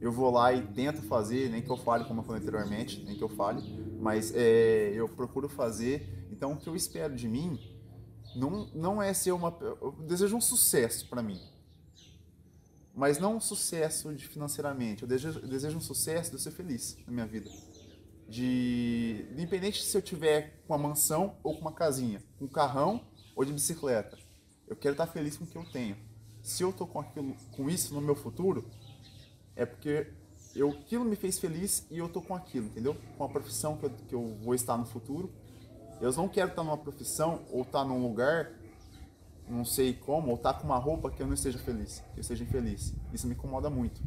eu 0.00 0.12
vou 0.12 0.30
lá 0.30 0.52
e 0.52 0.62
tento 0.62 1.02
fazer, 1.02 1.50
nem 1.50 1.60
que 1.60 1.70
eu 1.70 1.76
fale, 1.76 2.04
como 2.04 2.20
eu 2.20 2.24
falei 2.24 2.40
anteriormente, 2.40 3.02
nem 3.04 3.16
que 3.16 3.22
eu 3.22 3.28
fale, 3.28 3.62
mas 4.00 4.32
é, 4.34 4.92
eu 4.94 5.08
procuro 5.08 5.48
fazer. 5.48 6.28
Então, 6.30 6.52
o 6.52 6.56
que 6.56 6.68
eu 6.68 6.76
espero 6.76 7.14
de 7.14 7.28
mim 7.28 7.58
não, 8.36 8.66
não 8.74 9.02
é 9.02 9.12
ser 9.12 9.32
uma. 9.32 9.56
Eu 9.60 9.92
desejo 10.06 10.36
um 10.36 10.40
sucesso 10.40 11.08
para 11.08 11.22
mim, 11.22 11.40
mas 12.94 13.18
não 13.18 13.36
um 13.36 13.40
sucesso 13.40 14.14
de 14.14 14.26
financeiramente. 14.28 15.02
Eu 15.02 15.08
desejo, 15.08 15.40
eu 15.40 15.48
desejo 15.48 15.78
um 15.78 15.80
sucesso 15.80 16.30
de 16.30 16.36
eu 16.36 16.40
ser 16.40 16.52
feliz 16.52 16.96
na 17.06 17.12
minha 17.12 17.26
vida. 17.26 17.50
de 18.28 19.26
independente 19.32 19.82
se 19.82 19.96
eu 19.96 20.02
tiver 20.02 20.62
com 20.66 20.74
uma 20.74 20.88
mansão 20.88 21.36
ou 21.42 21.54
com 21.54 21.62
uma 21.62 21.72
casinha, 21.72 22.22
com 22.38 22.44
um 22.44 22.48
carrão 22.48 23.04
ou 23.34 23.44
de 23.44 23.52
bicicleta, 23.52 24.18
eu 24.66 24.76
quero 24.76 24.92
estar 24.92 25.06
feliz 25.06 25.36
com 25.36 25.44
o 25.44 25.46
que 25.46 25.56
eu 25.56 25.64
tenho. 25.64 25.96
Se 26.42 26.62
eu 26.62 26.72
tô 26.72 26.86
com 26.86 27.00
aquilo, 27.00 27.34
com 27.52 27.68
isso 27.68 27.94
no 27.94 28.00
meu 28.00 28.14
futuro, 28.14 28.70
é 29.58 29.66
porque 29.66 30.06
eu, 30.54 30.70
aquilo 30.70 31.04
me 31.04 31.16
fez 31.16 31.38
feliz 31.38 31.84
e 31.90 31.98
eu 31.98 32.08
tô 32.08 32.22
com 32.22 32.34
aquilo, 32.34 32.66
entendeu? 32.66 32.96
Com 33.18 33.24
a 33.24 33.28
profissão 33.28 33.76
que 33.76 33.84
eu, 33.84 33.90
que 33.90 34.14
eu 34.14 34.38
vou 34.40 34.54
estar 34.54 34.78
no 34.78 34.86
futuro. 34.86 35.30
Eu 36.00 36.12
não 36.12 36.28
quero 36.28 36.50
estar 36.50 36.62
numa 36.62 36.78
profissão 36.78 37.42
ou 37.50 37.62
estar 37.62 37.84
num 37.84 38.00
lugar, 38.00 38.52
não 39.48 39.64
sei 39.64 39.92
como, 39.92 40.28
ou 40.28 40.36
estar 40.36 40.54
com 40.54 40.64
uma 40.64 40.78
roupa 40.78 41.10
que 41.10 41.20
eu 41.20 41.26
não 41.26 41.34
esteja 41.34 41.58
feliz, 41.58 41.98
que 42.14 42.20
eu 42.20 42.20
esteja 42.20 42.44
infeliz. 42.44 42.94
Isso 43.12 43.26
me 43.26 43.34
incomoda 43.34 43.68
muito. 43.68 44.00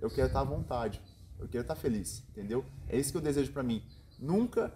Eu 0.00 0.10
quero 0.10 0.26
estar 0.26 0.40
à 0.40 0.44
vontade. 0.44 1.00
Eu 1.38 1.46
quero 1.46 1.62
estar 1.62 1.76
feliz, 1.76 2.24
entendeu? 2.30 2.64
É 2.88 2.98
isso 2.98 3.12
que 3.12 3.18
eu 3.18 3.22
desejo 3.22 3.52
para 3.52 3.62
mim. 3.62 3.80
Nunca, 4.18 4.74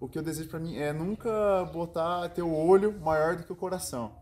o 0.00 0.08
que 0.08 0.18
eu 0.18 0.22
desejo 0.22 0.48
para 0.48 0.58
mim 0.58 0.76
é 0.76 0.92
nunca 0.92 1.64
botar 1.72 2.28
ter 2.30 2.42
o 2.42 2.52
olho 2.52 3.00
maior 3.00 3.36
do 3.36 3.44
que 3.44 3.52
o 3.52 3.56
coração, 3.56 4.12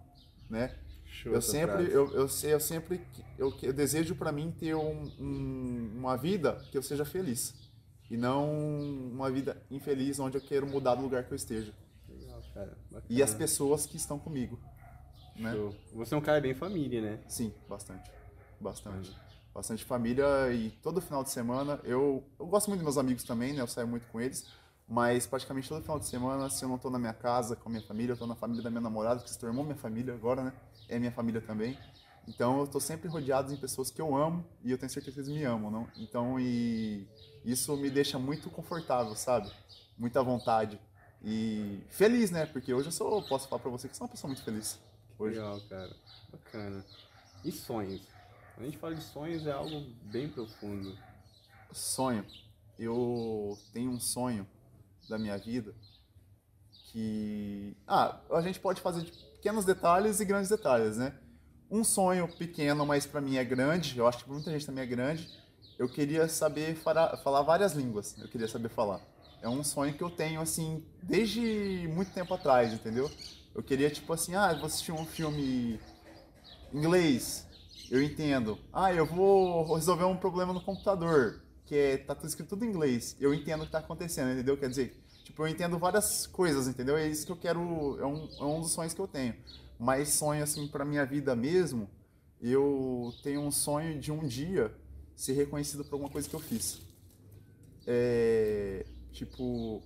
né? 0.51 0.77
Eu 1.25 1.43
sempre, 1.43 1.85
eu, 1.85 2.13
eu, 2.13 2.29
eu 2.45 2.61
sempre, 2.61 3.01
eu, 3.39 3.53
eu 3.63 3.73
desejo 3.73 4.15
para 4.15 4.31
mim 4.31 4.51
ter 4.51 4.75
um, 4.75 5.11
um, 5.19 5.93
uma 5.97 6.17
vida 6.17 6.55
que 6.71 6.77
eu 6.77 6.83
seja 6.83 7.05
feliz 7.05 7.55
e 8.11 8.17
não 8.17 8.49
uma 9.13 9.31
vida 9.31 9.61
infeliz 9.71 10.19
onde 10.19 10.37
eu 10.37 10.41
quero 10.41 10.67
mudar 10.67 10.95
do 10.95 11.03
lugar 11.03 11.25
que 11.25 11.33
eu 11.33 11.37
esteja. 11.37 11.73
Legal, 12.09 12.43
cara. 12.55 12.77
E 13.09 13.23
as 13.23 13.35
pessoas 13.35 13.87
que 13.87 13.97
estão 13.97 14.19
comigo. 14.19 14.59
Né? 15.35 15.53
Você 15.93 16.15
é 16.15 16.17
um 16.17 16.23
cara 16.23 16.41
bem 16.41 16.55
família, 16.55 17.01
né? 17.01 17.21
Sim, 17.29 17.53
bastante, 17.69 18.11
bastante 18.61 19.15
bastante 19.57 19.87
família 19.87 20.53
e 20.53 20.71
todo 20.83 21.01
final 21.01 21.25
de 21.25 21.31
semana 21.31 21.81
eu, 21.83 22.23
eu 22.39 22.47
gosto 22.47 22.69
muito 22.69 22.81
dos 22.81 22.85
meus 22.85 22.99
amigos 22.99 23.25
também, 23.25 23.55
né? 23.55 23.63
Eu 23.63 23.67
saio 23.67 23.89
muito 23.89 24.07
com 24.09 24.21
eles, 24.21 24.47
mas 24.89 25.27
praticamente 25.27 25.69
todo 25.69 25.83
final 25.83 25.99
de 25.99 26.07
semana, 26.07 26.49
se 26.49 26.65
eu 26.65 26.69
não 26.69 26.77
estou 26.77 26.91
na 26.91 26.99
minha 26.99 27.13
casa 27.13 27.57
com 27.57 27.69
a 27.69 27.73
minha 27.73 27.83
família, 27.83 28.13
eu 28.13 28.15
estou 28.15 28.29
na 28.29 28.37
família 28.37 28.63
da 28.63 28.71
minha 28.71 28.81
namorada, 28.81 29.23
que 29.23 29.31
se 29.31 29.39
tornou 29.39 29.65
minha 29.65 29.77
família 29.77 30.15
agora, 30.15 30.45
né? 30.45 30.53
É 30.89 30.99
minha 30.99 31.11
família 31.11 31.41
também. 31.41 31.77
Então 32.29 32.59
eu 32.59 32.65
estou 32.65 32.81
sempre 32.81 33.09
rodeado 33.09 33.53
de 33.53 33.61
pessoas 33.61 33.91
que 33.91 34.01
eu 34.01 34.17
amo 34.17 34.45
e 34.63 34.71
eu 34.71 34.79
tenho 34.79 34.91
certeza 34.91 35.15
que 35.15 35.21
eles 35.21 35.31
me 35.31 35.45
amam, 35.45 35.71
não? 35.71 35.89
Então 35.97 36.39
e 36.39 37.07
isso 37.45 37.77
me 37.77 37.91
deixa 37.91 38.19
muito 38.19 38.49
confortável, 38.49 39.15
sabe? 39.17 39.51
Muita 39.99 40.23
vontade 40.23 40.79
e 41.23 41.81
feliz, 41.89 42.31
né? 42.31 42.47
Porque 42.47 42.73
hoje 42.73 42.89
eu 42.89 42.93
sou, 42.93 43.23
posso 43.23 43.49
falar 43.49 43.61
para 43.61 43.71
você 43.71 43.89
que 43.89 43.97
sou 43.97 44.07
uma 44.07 44.11
pessoa 44.11 44.29
muito 44.29 44.45
feliz. 44.45 44.79
Hoje. 45.19 45.37
Legal, 45.37 45.61
cara. 45.69 45.97
Bacana. 46.31 46.85
E 47.45 47.51
sonhos? 47.51 48.03
Quando 48.55 48.67
a 48.67 48.71
gente 48.71 48.79
fala 48.79 48.95
de 48.95 49.03
sonhos, 49.03 49.47
é 49.47 49.53
algo 49.53 49.81
bem 50.05 50.29
profundo. 50.29 50.97
Sonho. 51.73 52.25
Eu 52.79 53.59
tenho 53.73 53.91
um 53.91 53.99
sonho 53.99 54.47
da 55.09 55.19
minha 55.19 55.39
vida 55.39 55.75
que. 56.97 57.77
Ah, 57.87 58.19
a 58.31 58.41
gente 58.41 58.59
pode 58.59 58.81
fazer 58.81 59.03
de 59.03 59.13
pequenos 59.13 59.67
detalhes 59.67 60.19
e 60.19 60.25
grandes 60.25 60.49
detalhes, 60.49 60.97
né? 60.97 61.13
Um 61.71 61.85
sonho 61.85 62.27
pequeno, 62.27 62.87
mas 62.87 63.05
para 63.05 63.21
mim 63.21 63.37
é 63.37 63.45
grande, 63.45 63.99
eu 63.99 64.07
acho 64.07 64.19
que 64.19 64.25
pra 64.25 64.33
muita 64.33 64.51
gente 64.51 64.65
também 64.65 64.83
é 64.83 64.87
grande. 64.87 65.29
Eu 65.79 65.89
queria 65.91 66.27
saber 66.27 66.75
falar 66.75 67.43
várias 67.43 67.75
línguas, 67.75 68.17
eu 68.19 68.29
queria 68.29 68.49
saber 68.49 68.71
falar. 68.71 69.01
É 69.43 69.49
um 69.49 69.63
sonho 69.63 69.93
que 69.93 70.03
eu 70.03 70.09
tenho, 70.09 70.41
assim, 70.41 70.83
desde 71.03 71.87
muito 71.93 72.13
tempo 72.13 72.33
atrás, 72.33 72.73
entendeu? 72.73 73.11
Eu 73.55 73.63
queria, 73.63 73.91
tipo 73.91 74.11
assim, 74.13 74.35
ah, 74.35 74.55
vou 74.55 74.65
assistir 74.65 74.93
um 74.93 75.05
filme 75.05 75.79
inglês, 76.73 77.47
eu 77.91 78.03
entendo. 78.03 78.59
Ah, 78.73 78.93
eu 78.95 79.05
vou 79.05 79.75
resolver 79.75 80.05
um 80.05 80.17
problema 80.17 80.55
no 80.55 80.63
computador, 80.63 81.43
que 81.67 81.99
tá 82.07 82.15
tudo 82.15 82.29
escrito 82.29 82.51
tudo 82.51 82.65
em 82.65 82.69
inglês. 82.69 83.17
Eu 83.21 83.35
entendo 83.35 83.63
o 83.63 83.67
que 83.67 83.73
tá 83.73 83.79
acontecendo, 83.79 84.33
entendeu? 84.33 84.57
Quer 84.57 84.71
dizer, 84.71 84.97
tipo, 85.25 85.43
eu 85.43 85.49
entendo 85.49 85.79
várias 85.79 86.27
coisas, 86.27 86.69
entendeu? 86.69 86.97
É 86.97 87.07
isso 87.07 87.27
que 87.27 87.33
eu 87.33 87.37
quero, 87.37 87.99
é 88.01 88.07
um, 88.07 88.29
é 88.39 88.45
um 88.45 88.61
dos 88.61 88.73
sonhos 88.73 88.95
que 88.95 89.01
eu 89.01 89.09
tenho. 89.09 89.35
Mas 89.79 90.11
sonho, 90.11 90.43
assim, 90.43 90.67
pra 90.69 90.85
minha 90.85 91.05
vida 91.05 91.37
mesmo, 91.37 91.89
eu 92.41 93.13
tenho 93.23 93.41
um 93.41 93.51
sonho 93.51 93.99
de 93.99 94.11
um 94.11 94.27
dia 94.27 94.73
ser 95.15 95.33
reconhecido 95.33 95.85
por 95.85 95.95
alguma 95.95 96.11
coisa 96.11 96.29
que 96.29 96.35
eu 96.35 96.41
fiz. 96.41 96.81
É, 97.87 98.87
tipo, 99.13 99.83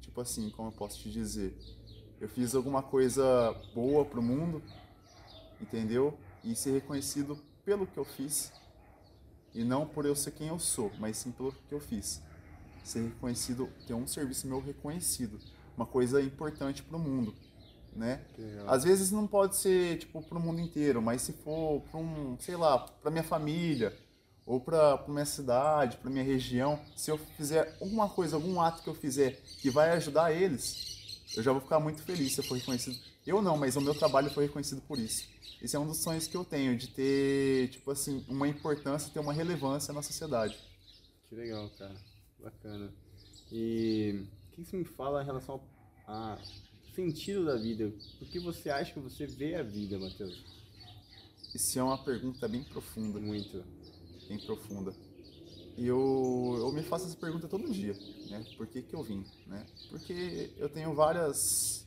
tipo 0.00 0.20
assim, 0.20 0.50
como 0.50 0.68
eu 0.68 0.72
posso 0.72 0.98
te 0.98 1.10
dizer? 1.10 1.56
Eu 2.20 2.28
fiz 2.28 2.54
alguma 2.54 2.82
coisa 2.82 3.52
boa 3.74 4.04
pro 4.04 4.22
mundo, 4.22 4.62
entendeu? 5.60 6.16
e 6.46 6.54
ser 6.54 6.70
reconhecido 6.70 7.36
pelo 7.64 7.86
que 7.86 7.98
eu 7.98 8.04
fiz 8.04 8.52
e 9.56 9.64
não 9.64 9.86
por 9.86 10.04
eu 10.04 10.14
ser 10.14 10.32
quem 10.32 10.48
eu 10.48 10.58
sou, 10.58 10.92
mas 10.98 11.16
sim 11.16 11.32
pelo 11.32 11.52
que 11.52 11.74
eu 11.74 11.80
fiz. 11.80 12.22
Ser 12.84 13.02
reconhecido, 13.02 13.68
ter 13.86 13.94
um 13.94 14.06
serviço 14.06 14.46
meu 14.46 14.60
reconhecido, 14.60 15.38
uma 15.76 15.86
coisa 15.86 16.20
importante 16.22 16.82
para 16.82 16.96
o 16.96 17.00
mundo, 17.00 17.34
né? 17.92 18.20
Às 18.68 18.84
vezes 18.84 19.10
não 19.10 19.26
pode 19.26 19.56
ser 19.56 19.98
tipo 19.98 20.22
para 20.22 20.38
o 20.38 20.40
mundo 20.40 20.60
inteiro, 20.60 21.02
mas 21.02 21.22
se 21.22 21.32
for 21.32 21.80
para 21.90 21.98
um, 21.98 22.36
sei 22.38 22.56
lá, 22.56 22.78
para 22.78 23.10
minha 23.10 23.24
família 23.24 23.92
ou 24.44 24.60
para 24.60 25.02
minha 25.08 25.26
cidade, 25.26 25.96
para 25.96 26.08
minha 26.10 26.22
região, 26.24 26.78
se 26.94 27.10
eu 27.10 27.18
fizer 27.18 27.76
alguma 27.80 28.08
coisa, 28.08 28.36
algum 28.36 28.60
ato 28.60 28.82
que 28.82 28.88
eu 28.88 28.94
fizer 28.94 29.40
que 29.60 29.70
vai 29.70 29.90
ajudar 29.90 30.32
eles, 30.32 30.95
eu 31.34 31.42
já 31.42 31.52
vou 31.52 31.60
ficar 31.60 31.80
muito 31.80 32.02
feliz 32.02 32.34
se 32.34 32.40
eu 32.40 32.44
for 32.44 32.56
reconhecido. 32.56 32.98
Eu 33.26 33.42
não, 33.42 33.56
mas 33.56 33.76
o 33.76 33.80
meu 33.80 33.94
trabalho 33.94 34.30
foi 34.30 34.46
reconhecido 34.46 34.80
por 34.82 34.98
isso. 34.98 35.26
Esse 35.60 35.74
é 35.74 35.78
um 35.78 35.86
dos 35.86 36.02
sonhos 36.02 36.26
que 36.26 36.36
eu 36.36 36.44
tenho, 36.44 36.76
de 36.76 36.88
ter, 36.88 37.68
tipo 37.70 37.90
assim, 37.90 38.24
uma 38.28 38.46
importância, 38.46 39.10
ter 39.12 39.18
uma 39.18 39.32
relevância 39.32 39.92
na 39.92 40.02
sociedade. 40.02 40.56
Que 41.28 41.34
legal, 41.34 41.68
cara. 41.70 41.96
Bacana. 42.38 42.92
E 43.50 44.26
o 44.48 44.54
que 44.54 44.64
você 44.64 44.76
me 44.76 44.84
fala 44.84 45.22
em 45.22 45.26
relação 45.26 45.60
ao 46.06 46.38
sentido 46.94 47.44
da 47.46 47.56
vida? 47.56 47.92
O 48.20 48.26
que 48.26 48.38
você 48.38 48.70
acha 48.70 48.92
que 48.92 49.00
você 49.00 49.26
vê 49.26 49.54
a 49.54 49.62
vida, 49.62 49.98
Matheus? 49.98 50.44
Isso 51.54 51.78
é 51.78 51.82
uma 51.82 51.98
pergunta 51.98 52.46
bem 52.46 52.62
profunda. 52.64 53.18
Muito. 53.18 53.64
Bem 54.28 54.38
profunda. 54.38 54.94
E 55.76 55.86
eu, 55.86 56.56
eu 56.58 56.72
me 56.72 56.82
faço 56.82 57.06
essa 57.06 57.16
pergunta 57.16 57.46
todo 57.46 57.70
dia, 57.70 57.94
né? 58.30 58.44
Por 58.56 58.66
que, 58.66 58.82
que 58.82 58.94
eu 58.94 59.02
vim, 59.02 59.24
né? 59.46 59.66
Porque 59.90 60.50
eu 60.56 60.68
tenho 60.68 60.94
várias 60.94 61.86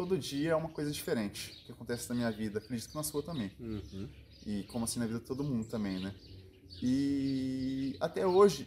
todo 0.00 0.16
dia 0.16 0.52
é 0.52 0.56
uma 0.56 0.70
coisa 0.70 0.90
diferente 0.90 1.62
que 1.66 1.72
acontece 1.72 2.08
na 2.08 2.14
minha 2.14 2.30
vida. 2.30 2.58
Acredito 2.58 2.88
que 2.88 2.94
na 2.94 3.02
sua 3.02 3.22
também. 3.22 3.52
Uhum. 3.60 4.08
E 4.46 4.62
como 4.64 4.86
assim 4.86 4.98
na 4.98 5.06
vida 5.06 5.18
de 5.18 5.26
todo 5.26 5.44
mundo 5.44 5.66
também, 5.68 6.00
né? 6.00 6.14
E 6.82 7.96
até 8.00 8.26
hoje 8.26 8.66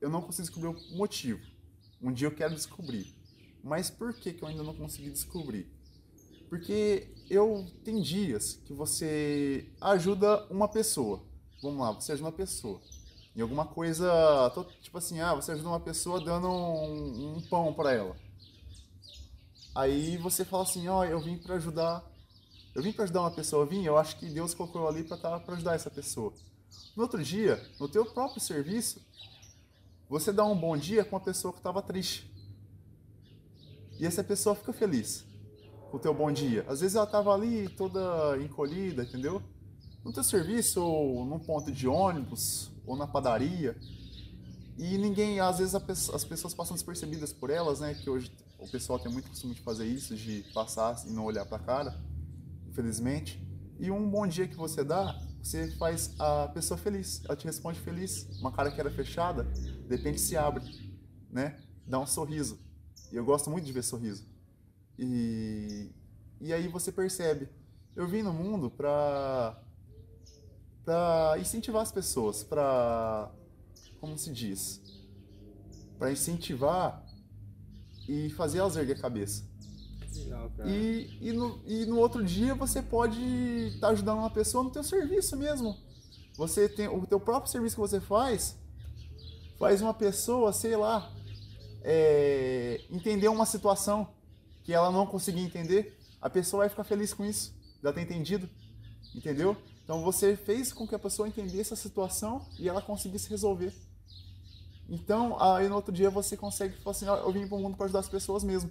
eu 0.00 0.08
não 0.08 0.22
consigo 0.22 0.46
descobrir 0.46 0.68
o 0.68 0.96
motivo. 0.96 1.40
Um 2.00 2.12
dia 2.12 2.28
eu 2.28 2.32
quero 2.32 2.54
descobrir. 2.54 3.12
Mas 3.64 3.90
por 3.90 4.14
que, 4.14 4.32
que 4.32 4.44
eu 4.44 4.48
ainda 4.48 4.62
não 4.62 4.72
consegui 4.72 5.10
descobrir? 5.10 5.66
Porque 6.48 7.08
eu 7.28 7.66
tem 7.84 8.00
dias 8.00 8.54
que 8.64 8.72
você 8.72 9.66
ajuda 9.80 10.46
uma 10.50 10.68
pessoa. 10.68 11.20
Vamos 11.60 11.80
lá, 11.80 11.90
você 11.90 12.12
ajuda 12.12 12.28
uma 12.28 12.36
pessoa. 12.36 12.80
Em 13.34 13.40
alguma 13.42 13.66
coisa, 13.66 14.10
tipo 14.82 14.98
assim, 14.98 15.20
ah, 15.20 15.34
você 15.34 15.52
ajuda 15.52 15.68
uma 15.68 15.80
pessoa 15.80 16.20
dando 16.20 16.48
um, 16.48 17.36
um 17.36 17.40
pão 17.48 17.72
para 17.72 17.92
ela 17.92 18.16
Aí 19.74 20.16
você 20.16 20.44
fala 20.44 20.64
assim, 20.64 20.88
ó, 20.88 21.00
oh, 21.00 21.04
eu 21.04 21.20
vim 21.20 21.38
para 21.38 21.54
ajudar, 21.54 22.04
eu 22.74 22.82
vim 22.82 22.92
para 22.92 23.04
ajudar 23.04 23.20
uma 23.20 23.30
pessoa, 23.30 23.62
eu 23.62 23.66
vim, 23.68 23.84
eu 23.84 23.96
acho 23.96 24.18
que 24.18 24.26
Deus 24.28 24.52
colocou 24.52 24.88
ali 24.88 25.04
para 25.04 25.16
tá, 25.16 25.38
pra 25.38 25.54
ajudar 25.54 25.74
essa 25.74 25.90
pessoa. 25.90 26.32
No 26.96 27.04
outro 27.04 27.22
dia, 27.22 27.64
no 27.78 27.88
teu 27.88 28.04
próprio 28.04 28.40
serviço, 28.40 29.00
você 30.08 30.32
dá 30.32 30.44
um 30.44 30.56
bom 30.56 30.76
dia 30.76 31.04
com 31.04 31.14
uma 31.14 31.22
pessoa 31.22 31.52
que 31.52 31.60
estava 31.60 31.80
triste. 31.80 32.28
E 33.98 34.04
essa 34.04 34.24
pessoa 34.24 34.56
fica 34.56 34.72
feliz 34.72 35.24
com 35.90 35.96
o 35.96 36.00
teu 36.00 36.12
bom 36.12 36.32
dia. 36.32 36.64
Às 36.68 36.80
vezes 36.80 36.96
ela 36.96 37.04
estava 37.04 37.32
ali 37.32 37.68
toda 37.68 38.38
encolhida, 38.42 39.04
entendeu? 39.04 39.40
No 40.04 40.12
teu 40.12 40.24
serviço, 40.24 40.82
ou 40.82 41.24
num 41.24 41.38
ponto 41.38 41.70
de 41.70 41.86
ônibus, 41.86 42.72
ou 42.90 42.96
na 42.96 43.06
padaria. 43.06 43.76
E 44.76 44.98
ninguém, 44.98 45.38
às 45.38 45.58
vezes 45.58 45.74
as 45.74 46.24
pessoas 46.24 46.52
passam 46.52 46.74
despercebidas 46.74 47.32
por 47.32 47.48
elas, 47.48 47.78
né? 47.78 47.94
Que 47.94 48.10
hoje 48.10 48.32
o 48.58 48.68
pessoal 48.68 48.98
tem 48.98 49.12
muito 49.12 49.28
costume 49.28 49.54
de 49.54 49.60
fazer 49.60 49.86
isso, 49.86 50.16
de 50.16 50.44
passar 50.52 51.00
e 51.06 51.10
não 51.10 51.24
olhar 51.24 51.46
para 51.46 51.58
a 51.58 51.60
cara, 51.60 52.00
infelizmente. 52.68 53.40
E 53.78 53.90
um 53.92 54.10
bom 54.10 54.26
dia 54.26 54.48
que 54.48 54.56
você 54.56 54.82
dá, 54.82 55.16
você 55.40 55.70
faz 55.76 56.18
a 56.18 56.48
pessoa 56.48 56.76
feliz. 56.76 57.22
Ela 57.24 57.36
te 57.36 57.44
responde 57.44 57.78
feliz. 57.78 58.26
Uma 58.40 58.50
cara 58.50 58.72
que 58.72 58.80
era 58.80 58.90
fechada, 58.90 59.44
de 59.44 59.96
repente 59.96 60.20
se 60.20 60.36
abre, 60.36 60.64
né? 61.30 61.60
Dá 61.86 62.00
um 62.00 62.06
sorriso. 62.06 62.58
E 63.12 63.16
eu 63.16 63.24
gosto 63.24 63.50
muito 63.50 63.66
de 63.66 63.72
ver 63.72 63.84
sorriso. 63.84 64.26
E, 64.98 65.90
e 66.40 66.52
aí 66.52 66.66
você 66.66 66.90
percebe. 66.90 67.48
Eu 67.94 68.08
vim 68.08 68.22
no 68.22 68.32
mundo 68.32 68.68
para 68.68 69.62
para 70.90 71.38
incentivar 71.38 71.82
as 71.82 71.92
pessoas, 71.92 72.42
para 72.42 73.30
como 74.00 74.18
se 74.18 74.32
diz, 74.32 74.82
para 75.96 76.10
incentivar 76.10 77.06
e 78.08 78.28
fazer 78.30 78.58
elas 78.58 78.76
erguer 78.76 78.96
a 78.96 79.00
cabeça. 79.00 79.48
Legal, 80.12 80.50
e, 80.66 81.16
e, 81.20 81.32
no, 81.32 81.62
e 81.64 81.86
no 81.86 81.96
outro 81.96 82.24
dia 82.24 82.56
você 82.56 82.82
pode 82.82 83.20
estar 83.68 83.86
tá 83.86 83.92
ajudando 83.92 84.18
uma 84.18 84.30
pessoa 84.30 84.64
no 84.64 84.70
teu 84.70 84.82
serviço 84.82 85.36
mesmo. 85.36 85.78
Você 86.36 86.68
tem 86.68 86.88
o 86.88 87.06
teu 87.06 87.20
próprio 87.20 87.52
serviço 87.52 87.76
que 87.76 87.80
você 87.80 88.00
faz, 88.00 88.58
faz 89.60 89.80
uma 89.80 89.94
pessoa, 89.94 90.52
sei 90.52 90.76
lá, 90.76 91.08
é, 91.84 92.80
entender 92.90 93.28
uma 93.28 93.46
situação 93.46 94.08
que 94.64 94.72
ela 94.72 94.90
não 94.90 95.06
conseguia 95.06 95.44
entender, 95.44 95.96
a 96.20 96.28
pessoa 96.28 96.62
vai 96.62 96.68
ficar 96.68 96.82
feliz 96.82 97.14
com 97.14 97.24
isso, 97.24 97.54
já 97.80 97.92
ter 97.92 98.02
entendido, 98.02 98.50
entendeu? 99.14 99.56
Então 99.84 100.02
você 100.02 100.36
fez 100.36 100.72
com 100.72 100.86
que 100.86 100.94
a 100.94 100.98
pessoa 100.98 101.26
entendesse 101.26 101.72
a 101.72 101.76
situação 101.76 102.46
e 102.58 102.68
ela 102.68 102.80
conseguisse 102.80 103.28
resolver. 103.28 103.72
Então, 104.88 105.40
aí 105.40 105.68
no 105.68 105.76
outro 105.76 105.92
dia 105.92 106.10
você 106.10 106.36
consegue 106.36 106.76
falar 106.78 106.90
assim, 106.90 107.06
eu 107.06 107.32
vim 107.32 107.46
para 107.46 107.56
o 107.56 107.60
mundo 107.60 107.76
para 107.76 107.86
ajudar 107.86 108.00
as 108.00 108.08
pessoas 108.08 108.42
mesmo. 108.42 108.70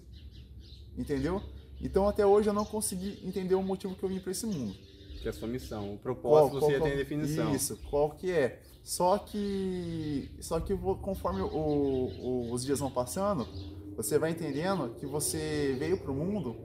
Entendeu? 0.98 1.42
Então 1.82 2.08
até 2.10 2.26
hoje 2.26 2.50
eu 2.50 2.54
não 2.54 2.66
consegui 2.66 3.20
entender 3.24 3.56
o 3.56 3.64
motivo 3.64 3.96
que 3.96 4.04
eu 4.04 4.10
vim 4.10 4.20
para 4.20 4.32
esse 4.32 4.46
mundo. 4.46 4.76
Que 5.22 5.28
é 5.28 5.30
a 5.30 5.34
sua 5.34 5.48
missão, 5.48 5.94
o 5.94 5.98
propósito 5.98 6.60
qual, 6.60 6.62
você 6.62 6.78
qual, 6.78 6.80
já 6.80 6.82
tem 6.82 6.98
definição. 6.98 7.56
Isso, 7.56 7.78
qual 7.90 8.12
que 8.12 8.32
é? 8.32 8.62
Só 8.84 9.18
que, 9.18 10.32
só 10.42 10.60
que 10.60 10.76
conforme 11.02 11.42
o, 11.42 11.48
o, 11.48 12.52
os 12.52 12.66
dias 12.66 12.80
vão 12.80 12.90
passando, 12.90 13.48
você 13.96 14.18
vai 14.18 14.32
entendendo 14.32 14.96
que 15.00 15.06
você 15.06 15.76
veio 15.78 16.00
para 16.00 16.12
o 16.12 16.16
mundo 16.16 16.56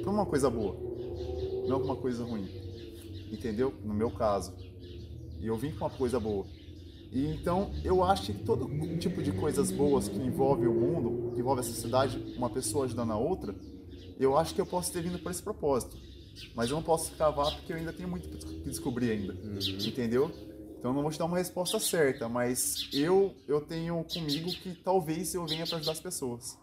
para 0.00 0.10
uma 0.10 0.24
coisa 0.24 0.48
boa, 0.48 0.74
não 1.68 1.78
para 1.78 1.86
uma 1.86 1.96
coisa 1.96 2.24
ruim. 2.24 2.48
Entendeu? 3.30 3.74
No 3.84 3.94
meu 3.94 4.10
caso. 4.10 4.54
E 5.40 5.46
eu 5.46 5.56
vim 5.56 5.70
com 5.72 5.84
uma 5.84 5.90
coisa 5.90 6.18
boa. 6.18 6.46
E 7.12 7.26
então 7.26 7.72
eu 7.82 8.04
acho 8.04 8.32
que 8.32 8.44
todo 8.44 8.68
tipo 8.98 9.22
de 9.22 9.32
coisas 9.32 9.70
boas 9.70 10.08
que 10.08 10.16
envolve 10.16 10.66
o 10.66 10.74
mundo, 10.74 11.32
que 11.34 11.40
envolve 11.40 11.60
a 11.60 11.64
sociedade, 11.64 12.34
uma 12.36 12.48
pessoa 12.48 12.84
ajudando 12.84 13.12
a 13.12 13.16
outra, 13.16 13.54
eu 14.18 14.36
acho 14.36 14.54
que 14.54 14.60
eu 14.60 14.66
posso 14.66 14.92
ter 14.92 15.02
vindo 15.02 15.18
por 15.18 15.30
esse 15.30 15.42
propósito. 15.42 15.96
Mas 16.54 16.70
eu 16.70 16.76
não 16.76 16.82
posso 16.82 17.12
cravar 17.12 17.54
porque 17.56 17.72
eu 17.72 17.76
ainda 17.76 17.92
tenho 17.92 18.08
muito 18.08 18.28
que 18.28 18.68
descobrir 18.68 19.10
ainda. 19.10 19.32
Uhum. 19.34 19.58
Entendeu? 19.86 20.30
Então 20.78 20.92
eu 20.92 20.94
não 20.94 21.02
vou 21.02 21.10
te 21.10 21.18
dar 21.18 21.24
uma 21.24 21.36
resposta 21.36 21.78
certa, 21.80 22.28
mas 22.28 22.88
eu 22.92 23.34
eu 23.48 23.60
tenho 23.60 24.02
comigo 24.04 24.50
que 24.50 24.74
talvez 24.74 25.34
eu 25.34 25.44
venha 25.46 25.66
para 25.66 25.76
ajudar 25.76 25.92
as 25.92 26.00
pessoas 26.00 26.58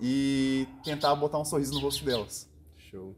e 0.00 0.68
tentar 0.84 1.14
botar 1.16 1.38
um 1.38 1.44
sorriso 1.44 1.72
no 1.72 1.80
rosto 1.80 2.04
delas. 2.04 2.48
Show. 2.76 3.16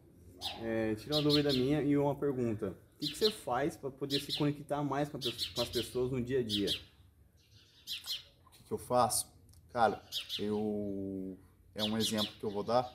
É, 0.63 0.95
tira 0.95 1.17
uma 1.17 1.23
dúvida 1.23 1.53
minha 1.53 1.83
e 1.83 1.97
uma 1.97 2.15
pergunta. 2.15 2.75
O 2.99 3.01
que, 3.01 3.13
que 3.13 3.17
você 3.17 3.31
faz 3.31 3.77
para 3.77 3.93
poder 3.93 4.19
se 4.19 4.37
conectar 4.37 4.83
mais 4.83 5.09
com, 5.09 5.21
com, 5.21 5.63
as 5.63 5.69
pessoas 5.69 6.11
no 6.11 6.21
dia 6.21 6.41
a 6.41 6.43
dia? 6.43 6.69
O 6.69 8.51
que, 8.51 8.65
que 8.65 8.73
eu 8.73 8.79
faço? 8.79 9.25
Cara, 9.73 10.05
eu 10.37 11.39
é 11.77 11.85
um 11.85 11.97
exemplo 11.97 12.33
que 12.41 12.45
eu 12.45 12.51
vou 12.51 12.65
dar. 12.65 12.93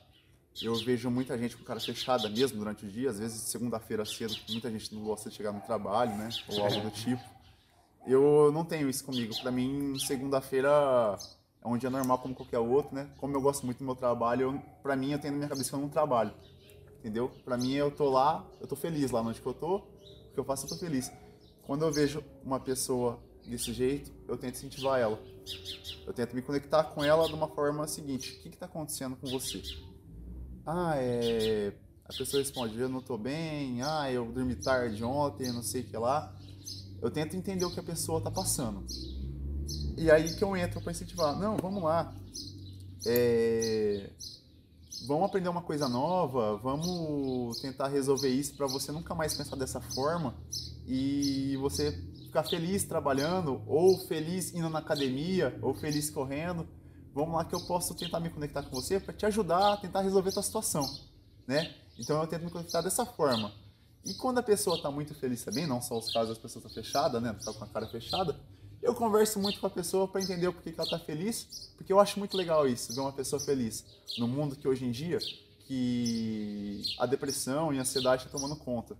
Eu 0.62 0.76
vejo 0.76 1.10
muita 1.10 1.38
gente 1.38 1.56
com 1.56 1.64
cara 1.64 1.80
fechada 1.80 2.28
mesmo 2.28 2.60
durante 2.60 2.86
o 2.86 2.90
dia, 2.90 3.12
às 3.12 3.18
vezes 3.18 3.44
segunda-feira 3.44 4.04
cedo, 4.04 4.36
muita 4.50 4.70
gente 4.70 4.94
não 4.94 5.04
gosta 5.06 5.30
de 5.30 5.38
chegar 5.38 5.54
no 5.54 5.62
trabalho, 5.62 6.18
né? 6.18 6.28
Ou 6.50 6.66
algo 6.66 6.82
do 6.82 6.92
tipo. 6.92 7.24
Eu 8.06 8.52
não 8.52 8.66
tenho 8.66 8.90
isso 8.90 9.06
comigo. 9.06 9.34
Para 9.42 9.52
mim, 9.52 9.98
segunda-feira 10.00 11.18
é 11.64 11.68
um 11.68 11.78
dia 11.78 11.90
normal 11.90 12.20
como 12.20 12.36
qualquer 12.36 12.60
outro, 12.60 12.94
né? 12.94 13.10
Como 13.18 13.34
eu 13.34 13.42
gosto 13.42 13.66
muito 13.66 13.78
do 13.78 13.86
meu 13.86 13.96
trabalho, 13.96 14.62
para 14.84 14.98
mim 14.98 15.14
eu 15.14 15.20
tenho 15.20 15.32
na 15.32 15.38
minha 15.38 15.50
cabeça 15.50 15.70
que 15.70 15.76
eu 15.78 15.80
não 15.80 15.88
trabalho. 15.88 16.34
Entendeu? 17.00 17.32
Para 17.46 17.58
mim 17.58 17.74
eu 17.74 17.90
tô 17.90 18.10
lá, 18.10 18.46
eu 18.60 18.68
tô 18.68 18.76
feliz 18.76 19.12
lá 19.12 19.22
onde 19.22 19.42
que 19.42 19.48
eu 19.48 19.54
tô, 19.54 19.82
que 20.34 20.40
eu 20.40 20.44
faço 20.44 20.66
eu 20.66 20.70
tô 20.70 20.76
feliz. 20.78 21.12
Quando 21.64 21.84
eu 21.84 21.92
vejo 21.92 22.24
uma 22.44 22.60
pessoa 22.60 23.20
desse 23.46 23.72
jeito, 23.74 24.12
eu 24.28 24.38
tento 24.38 24.56
incentivar 24.56 25.00
ela. 25.00 25.20
Eu 26.06 26.14
tento 26.14 26.36
me 26.36 26.42
conectar 26.42 26.84
com 26.86 27.04
ela 27.04 27.28
de 27.28 27.34
uma 27.34 27.48
forma 27.48 27.88
seguinte: 27.88 28.38
o 28.38 28.42
que 28.42 28.50
está 28.50 28.66
acontecendo 28.66 29.16
com 29.16 29.28
você? 29.28 29.62
Ah, 30.66 30.94
é. 30.98 31.74
A 32.06 32.14
pessoa 32.14 32.42
responde: 32.42 32.78
eu 32.78 32.90
não 32.90 33.00
estou 33.00 33.18
bem, 33.18 33.82
ah, 33.82 34.12
eu 34.12 34.26
dormi 34.32 34.56
tarde 34.56 35.04
ontem, 35.04 35.52
não 35.52 35.64
sei 35.64 35.82
o 35.82 35.86
que 35.86 35.98
lá. 35.98 36.36
Eu 37.02 37.12
tento 37.12 37.36
entender 37.36 37.66
o 37.66 37.72
que 37.72 37.80
a 37.80 37.84
pessoa 37.84 38.18
está 38.18 38.32
passando. 38.32 38.86
E 39.98 40.10
aí 40.10 40.34
que 40.36 40.44
eu 40.44 40.56
entro 40.56 40.82
para 40.82 40.92
incentivar: 40.92 41.38
não, 41.38 41.58
vamos 41.58 41.84
lá. 41.84 42.14
É... 43.06 44.10
Vamos 45.08 45.26
aprender 45.26 45.50
uma 45.50 45.62
coisa 45.62 45.90
nova, 45.90 46.58
vamos 46.58 47.60
tentar 47.60 47.88
resolver 47.88 48.30
isso 48.30 48.56
para 48.56 48.68
você 48.68 48.92
nunca 48.92 49.14
mais 49.14 49.34
pensar 49.34 49.56
dessa 49.56 49.82
forma 49.82 50.36
e 50.88 51.58
você 51.58 51.92
ficar 52.26 52.44
feliz 52.44 52.84
trabalhando, 52.84 53.62
ou 53.68 53.98
feliz 54.08 54.54
indo 54.54 54.70
na 54.70 54.80
academia, 54.80 55.58
ou 55.62 55.74
feliz 55.74 56.10
correndo 56.10 56.68
vamos 57.14 57.36
lá 57.36 57.46
que 57.46 57.54
eu 57.54 57.62
posso 57.62 57.94
tentar 57.94 58.20
me 58.20 58.30
conectar 58.30 58.64
com 58.64 58.72
você 58.72 59.00
para 59.00 59.14
te 59.14 59.26
ajudar 59.26 59.74
a 59.74 59.78
tentar 59.78 60.02
resolver 60.02 60.30
a 60.30 60.34
tua 60.34 60.44
situação, 60.44 60.84
né? 61.48 61.74
Então 61.98 62.20
eu 62.20 62.28
tento 62.28 62.44
me 62.44 62.52
conectar 62.52 62.82
dessa 62.82 63.06
forma. 63.06 63.54
E 64.04 64.14
quando 64.16 64.40
a 64.40 64.44
pessoa 64.44 64.76
está 64.76 64.90
muito 64.90 65.14
feliz 65.14 65.44
também, 65.44 65.68
não 65.68 65.82
só 65.82 65.98
os 65.98 66.12
casos 66.12 66.30
das 66.30 66.38
pessoas 66.38 66.66
estão 66.66 66.84
fechadas, 66.84 67.22
né? 67.22 67.34
Tá 67.46 67.54
com 67.54 67.64
a 67.64 67.68
cara 67.68 67.88
fechada, 67.88 68.36
eu 68.84 68.94
converso 68.94 69.40
muito 69.40 69.60
com 69.60 69.68
a 69.68 69.70
pessoa 69.70 70.08
para 70.08 70.22
entender 70.22 70.48
o 70.48 70.54
porquê 70.54 70.72
que 70.72 70.80
ela 70.80 70.86
está 70.86 71.00
feliz, 71.00 71.72
porque 71.78 71.92
eu 71.92 72.00
acho 72.00 72.20
muito 72.20 72.38
legal 72.38 72.68
isso, 72.68 72.94
ver 72.94 73.02
uma 73.02 73.12
pessoa 73.12 73.40
feliz 73.40 73.84
no 74.18 74.28
mundo 74.28 74.56
que 74.56 74.68
hoje 74.68 74.86
em 74.86 74.92
dia 74.92 75.18
que 75.66 76.82
a 77.00 77.06
depressão 77.06 77.74
e 77.74 77.78
a 77.78 77.82
ansiedade 77.82 78.26
estão 78.26 78.40
tá 78.40 78.46
tomando 78.46 78.60
conta 78.60 78.96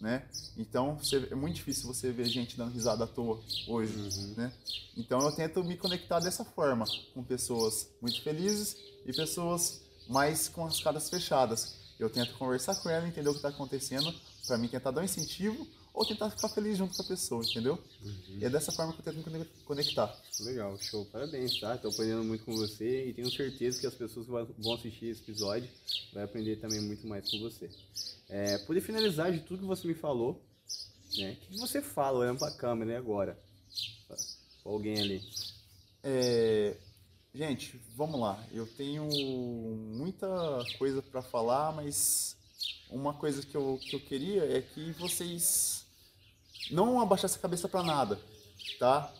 né? 0.00 0.22
Então 0.56 0.98
é 1.30 1.34
muito 1.34 1.56
difícil 1.56 1.86
você 1.86 2.10
ver 2.10 2.24
gente 2.24 2.56
dando 2.56 2.72
risada 2.72 3.04
à 3.04 3.06
toa 3.06 3.40
hoje, 3.68 3.94
uhum. 3.94 4.34
né? 4.36 4.52
Então 4.96 5.20
eu 5.20 5.32
tento 5.32 5.62
me 5.62 5.76
conectar 5.76 6.20
dessa 6.20 6.44
forma 6.44 6.86
com 7.12 7.22
pessoas 7.22 7.88
muito 8.00 8.22
felizes 8.22 8.76
e 9.04 9.12
pessoas 9.12 9.82
mais 10.08 10.48
com 10.48 10.64
as 10.64 10.80
caras 10.80 11.10
fechadas. 11.10 11.76
Eu 11.98 12.08
tento 12.08 12.32
conversar 12.38 12.76
com 12.76 12.88
ela, 12.88 13.06
entender 13.06 13.28
o 13.28 13.32
que 13.32 13.38
está 13.38 13.50
acontecendo, 13.50 14.12
para 14.46 14.56
mim 14.56 14.68
tentar 14.68 14.90
dar 14.90 15.02
um 15.02 15.04
incentivo 15.04 15.66
ou 15.92 16.06
tentar 16.06 16.30
ficar 16.30 16.48
feliz 16.48 16.78
junto 16.78 16.96
com 16.96 17.02
a 17.02 17.06
pessoa, 17.06 17.44
entendeu? 17.44 17.78
Uhum. 18.02 18.38
E 18.40 18.44
é 18.44 18.50
dessa 18.50 18.72
forma 18.72 18.92
que 18.92 19.00
eu 19.00 19.12
tento 19.12 19.30
me 19.30 19.44
conectar. 19.64 20.16
Legal, 20.40 20.78
show. 20.78 21.04
Parabéns, 21.06 21.58
tá? 21.58 21.74
Estou 21.74 21.90
aprendendo 21.90 22.24
muito 22.24 22.44
com 22.44 22.54
você 22.54 23.08
e 23.08 23.12
tenho 23.12 23.30
certeza 23.30 23.80
que 23.80 23.86
as 23.86 23.94
pessoas 23.94 24.26
que 24.26 24.62
vão 24.62 24.74
assistir 24.74 25.06
esse 25.06 25.22
episódio 25.22 25.68
vão 26.12 26.22
aprender 26.22 26.56
também 26.56 26.80
muito 26.80 27.06
mais 27.06 27.28
com 27.30 27.40
você. 27.40 27.68
É, 28.28 28.58
poder 28.58 28.80
finalizar 28.80 29.32
de 29.32 29.40
tudo 29.40 29.60
que 29.60 29.66
você 29.66 29.86
me 29.86 29.94
falou, 29.94 30.40
né? 31.18 31.32
O 31.32 31.36
que 31.52 31.58
você 31.58 31.82
fala 31.82 32.20
olhando 32.20 32.38
para 32.38 32.48
a 32.48 32.56
câmera 32.56 32.92
né, 32.92 32.96
agora? 32.96 33.38
Pra 34.06 34.16
alguém 34.64 35.00
ali. 35.00 35.22
É, 36.02 36.76
gente, 37.34 37.80
vamos 37.96 38.20
lá. 38.20 38.42
Eu 38.52 38.66
tenho 38.66 39.04
muita 39.04 40.28
coisa 40.78 41.02
para 41.02 41.20
falar, 41.20 41.72
mas 41.72 42.36
uma 42.90 43.14
coisa 43.14 43.42
que 43.42 43.56
eu, 43.56 43.78
que 43.80 43.94
eu 43.94 44.00
queria 44.00 44.44
é 44.56 44.60
que 44.60 44.92
vocês 44.92 45.86
não 46.70 47.00
abaixassem 47.00 47.38
a 47.38 47.42
cabeça 47.42 47.68
para 47.68 47.82
nada, 47.82 48.20
tá? 48.78 49.12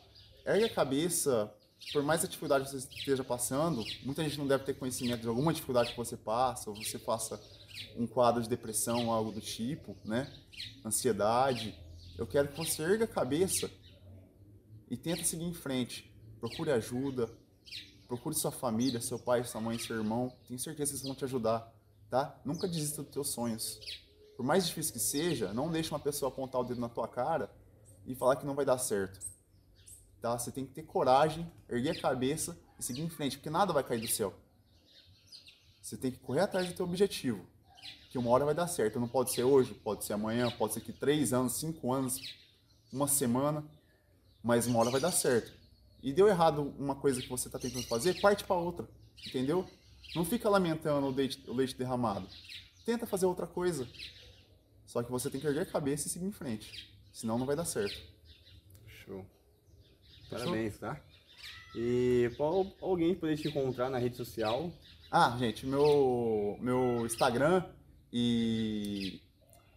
Ergue 0.44 0.64
a 0.64 0.74
cabeça, 0.74 1.52
por 1.92 2.02
mais 2.02 2.22
dificuldade 2.22 2.64
que 2.64 2.70
você 2.70 2.78
esteja 2.78 3.24
passando, 3.24 3.84
muita 4.02 4.22
gente 4.24 4.38
não 4.38 4.46
deve 4.46 4.64
ter 4.64 4.74
conhecimento 4.74 5.22
de 5.22 5.28
alguma 5.28 5.52
dificuldade 5.52 5.90
que 5.90 5.96
você 5.96 6.16
passa, 6.16 6.70
ou 6.70 6.76
você 6.76 6.98
faça 6.98 7.40
um 7.96 8.06
quadro 8.06 8.42
de 8.42 8.48
depressão 8.48 9.10
algo 9.10 9.32
do 9.32 9.40
tipo, 9.40 9.96
né? 10.04 10.32
Ansiedade. 10.84 11.74
Eu 12.18 12.26
quero 12.26 12.48
que 12.48 12.56
você 12.56 12.82
erga 12.82 13.04
a 13.04 13.08
cabeça 13.08 13.70
e 14.90 14.96
tenta 14.96 15.24
seguir 15.24 15.44
em 15.44 15.54
frente. 15.54 16.12
Procure 16.38 16.70
ajuda, 16.72 17.30
procure 18.06 18.34
sua 18.34 18.50
família, 18.50 19.00
seu 19.00 19.18
pai, 19.18 19.44
sua 19.44 19.60
mãe, 19.60 19.78
seu 19.78 19.96
irmão. 19.96 20.32
Tenho 20.46 20.58
certeza 20.58 20.90
que 20.90 20.96
eles 20.96 21.06
vão 21.06 21.14
te 21.14 21.24
ajudar 21.24 21.79
tá? 22.10 22.38
Nunca 22.44 22.66
desista 22.66 23.02
dos 23.02 23.12
teus 23.12 23.28
sonhos. 23.28 23.78
Por 24.36 24.44
mais 24.44 24.66
difícil 24.66 24.92
que 24.92 24.98
seja, 24.98 25.52
não 25.52 25.70
deixe 25.70 25.90
uma 25.90 26.00
pessoa 26.00 26.30
apontar 26.30 26.60
o 26.60 26.64
dedo 26.64 26.80
na 26.80 26.88
tua 26.88 27.06
cara 27.06 27.50
e 28.06 28.14
falar 28.14 28.36
que 28.36 28.44
não 28.44 28.54
vai 28.54 28.64
dar 28.64 28.78
certo. 28.78 29.20
Tá? 30.20 30.36
Você 30.38 30.50
tem 30.50 30.66
que 30.66 30.72
ter 30.72 30.82
coragem, 30.82 31.50
erguer 31.68 31.90
a 31.90 32.00
cabeça 32.00 32.58
e 32.78 32.82
seguir 32.82 33.02
em 33.02 33.08
frente, 33.08 33.36
porque 33.36 33.50
nada 33.50 33.72
vai 33.72 33.84
cair 33.84 34.00
do 34.00 34.08
céu. 34.08 34.34
Você 35.80 35.96
tem 35.96 36.10
que 36.10 36.18
correr 36.18 36.40
atrás 36.40 36.66
do 36.66 36.74
teu 36.74 36.84
objetivo, 36.84 37.44
que 38.10 38.18
uma 38.18 38.30
hora 38.30 38.44
vai 38.44 38.54
dar 38.54 38.66
certo. 38.66 39.00
Não 39.00 39.08
pode 39.08 39.32
ser 39.32 39.44
hoje, 39.44 39.72
pode 39.72 40.04
ser 40.04 40.12
amanhã, 40.12 40.50
pode 40.50 40.74
ser 40.74 40.80
que 40.80 40.92
três 40.92 41.32
anos, 41.32 41.58
cinco 41.58 41.92
anos, 41.92 42.20
uma 42.92 43.06
semana, 43.06 43.64
mas 44.42 44.66
uma 44.66 44.78
hora 44.78 44.90
vai 44.90 45.00
dar 45.00 45.12
certo. 45.12 45.52
E 46.02 46.12
deu 46.12 46.28
errado 46.28 46.74
uma 46.78 46.94
coisa 46.94 47.20
que 47.20 47.28
você 47.28 47.48
está 47.48 47.58
tentando 47.58 47.86
fazer, 47.86 48.20
parte 48.20 48.44
para 48.44 48.56
outra, 48.56 48.88
entendeu? 49.26 49.68
Não 50.14 50.24
fica 50.24 50.48
lamentando 50.48 51.06
o 51.06 51.10
leite, 51.10 51.42
o 51.48 51.52
leite 51.52 51.76
derramado. 51.76 52.26
Tenta 52.84 53.06
fazer 53.06 53.26
outra 53.26 53.46
coisa. 53.46 53.88
Só 54.86 55.02
que 55.02 55.10
você 55.10 55.30
tem 55.30 55.40
que 55.40 55.46
erguer 55.46 55.62
a 55.62 55.66
cabeça 55.66 56.08
e 56.08 56.10
seguir 56.10 56.26
em 56.26 56.32
frente. 56.32 56.92
Senão 57.12 57.38
não 57.38 57.46
vai 57.46 57.54
dar 57.54 57.64
certo. 57.64 58.00
Show. 59.04 59.24
Parabéns, 60.28 60.78
tá? 60.78 61.00
E 61.74 62.32
qual 62.36 62.66
alguém 62.80 63.14
poder 63.14 63.36
te 63.36 63.48
encontrar 63.48 63.88
na 63.88 63.98
rede 63.98 64.16
social? 64.16 64.72
Ah, 65.10 65.36
gente, 65.38 65.66
meu, 65.66 66.56
meu 66.60 67.06
Instagram 67.06 67.64
e. 68.12 69.20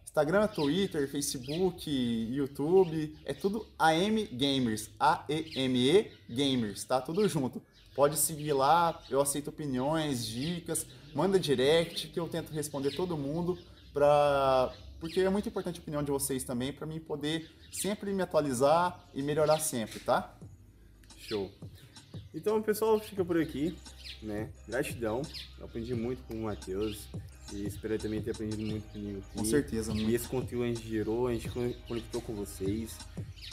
Instagram, 0.04 0.46
Twitter, 0.46 1.10
Facebook, 1.10 1.90
YouTube, 1.90 3.16
é 3.24 3.34
tudo 3.34 3.66
AM 3.78 4.26
Gamers. 4.26 4.90
A-E-M-E 4.98 6.12
Gamers, 6.28 6.84
tá? 6.84 7.00
Tudo 7.00 7.28
junto. 7.28 7.60
Pode 7.94 8.18
seguir 8.18 8.52
lá, 8.52 9.00
eu 9.08 9.20
aceito 9.20 9.48
opiniões, 9.48 10.26
dicas, 10.26 10.86
manda 11.14 11.38
direct 11.38 12.08
que 12.08 12.18
eu 12.18 12.28
tento 12.28 12.52
responder 12.52 12.94
todo 12.94 13.16
mundo 13.16 13.58
para 13.92 14.72
porque 14.98 15.20
é 15.20 15.28
muito 15.28 15.48
importante 15.48 15.78
a 15.78 15.82
opinião 15.82 16.02
de 16.02 16.10
vocês 16.10 16.44
também 16.44 16.72
para 16.72 16.86
mim 16.86 16.98
poder 16.98 17.50
sempre 17.70 18.12
me 18.12 18.22
atualizar 18.22 19.06
e 19.12 19.22
melhorar 19.22 19.60
sempre, 19.60 20.00
tá? 20.00 20.34
Show. 21.18 21.50
Então, 22.34 22.60
pessoal, 22.62 22.98
fica 22.98 23.24
por 23.24 23.40
aqui, 23.40 23.76
né? 24.22 24.50
Gratidão. 24.66 25.22
Eu 25.58 25.66
aprendi 25.66 25.94
muito 25.94 26.22
com 26.24 26.34
o 26.34 26.42
Matheus 26.44 27.06
e 27.52 27.66
espero 27.66 27.98
também 27.98 28.22
ter 28.22 28.30
aprendido 28.30 28.62
muito 28.64 28.88
comigo. 28.92 29.18
Aqui. 29.18 29.38
Com 29.38 29.44
certeza, 29.44 29.94
muito. 29.94 30.10
E 30.10 30.14
esse 30.14 30.26
conteúdo 30.26 30.64
a 30.64 30.68
gente 30.68 30.88
gerou, 30.88 31.26
a 31.26 31.34
gente 31.34 31.48
conectou 31.86 32.20
com 32.22 32.34
vocês. 32.34 32.96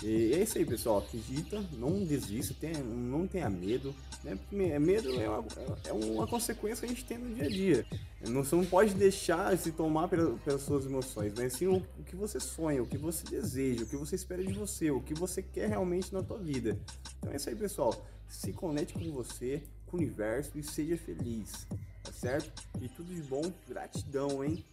E 0.04 0.34
é 0.34 0.42
isso 0.42 0.58
aí, 0.58 0.66
pessoal. 0.66 1.00
Acredita, 1.00 1.64
não 1.78 2.04
desista, 2.06 2.56
tenha, 2.60 2.80
não 2.80 3.28
tenha 3.28 3.50
medo. 3.50 3.94
Né? 4.24 4.36
Porque 4.36 4.80
medo 4.80 5.20
é 5.20 5.30
uma, 5.30 5.46
é 5.86 5.94
uma 5.94 6.28
consequência 6.28 6.86
que 6.86 6.92
a 6.92 6.96
gente 6.96 7.06
tem 7.06 7.18
no 7.18 7.36
dia 7.36 7.46
a 7.46 7.50
dia. 7.50 7.86
Você 8.22 8.56
não 8.56 8.66
pode 8.66 8.94
deixar 8.94 9.58
se 9.58 9.72
tomar 9.72 10.08
pelas 10.08 10.62
suas 10.62 10.86
emoções, 10.86 11.34
mas 11.36 11.54
sim 11.54 11.68
o, 11.68 11.78
o 12.00 12.04
que 12.04 12.16
você 12.16 12.40
sonha, 12.40 12.82
o 12.82 12.86
que 12.86 12.98
você 12.98 13.26
deseja, 13.28 13.84
o 13.84 13.88
que 13.88 13.96
você 13.96 14.16
espera 14.16 14.44
de 14.44 14.54
você, 14.54 14.92
o 14.92 15.02
que 15.02 15.14
você 15.14 15.42
quer 15.42 15.70
realmente 15.70 16.14
na 16.14 16.22
tua 16.22 16.38
vida. 16.38 16.78
Então 17.18 17.32
é 17.32 17.36
isso 17.36 17.50
aí, 17.50 17.56
pessoal. 17.56 18.06
Se 18.28 18.54
conecte 18.54 18.94
com 18.94 19.12
você, 19.12 19.64
com 19.88 19.98
o 19.98 20.00
universo 20.00 20.52
e 20.56 20.64
seja 20.64 20.96
feliz. 20.98 21.68
Tá 22.04 22.12
certo? 22.12 22.68
E 22.82 22.90
tudo 22.90 23.14
de 23.14 23.22
bom, 23.22 23.52
gratidão, 23.68 24.44
hein? 24.44 24.66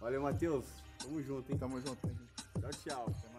Valeu, 0.00 0.22
Matheus. 0.22 0.64
Tamo 0.98 1.22
junto, 1.22 1.50
hein? 1.50 1.58
Tamo 1.58 1.80
junto. 1.80 2.08
Tchau, 2.60 2.70
tchau. 2.84 3.31